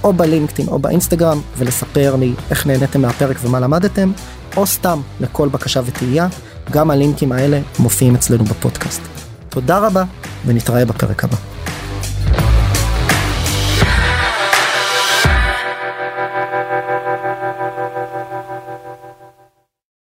[0.03, 4.11] או בלינקדאין או באינסטגרם ולספר לי איך נהניתם מהפרק ומה למדתם,
[4.57, 6.27] או סתם לכל בקשה ותהייה,
[6.71, 9.01] גם הלינקים האלה מופיעים אצלנו בפודקאסט.
[9.49, 10.03] תודה רבה
[10.45, 11.52] ונתראה בפרק הבא.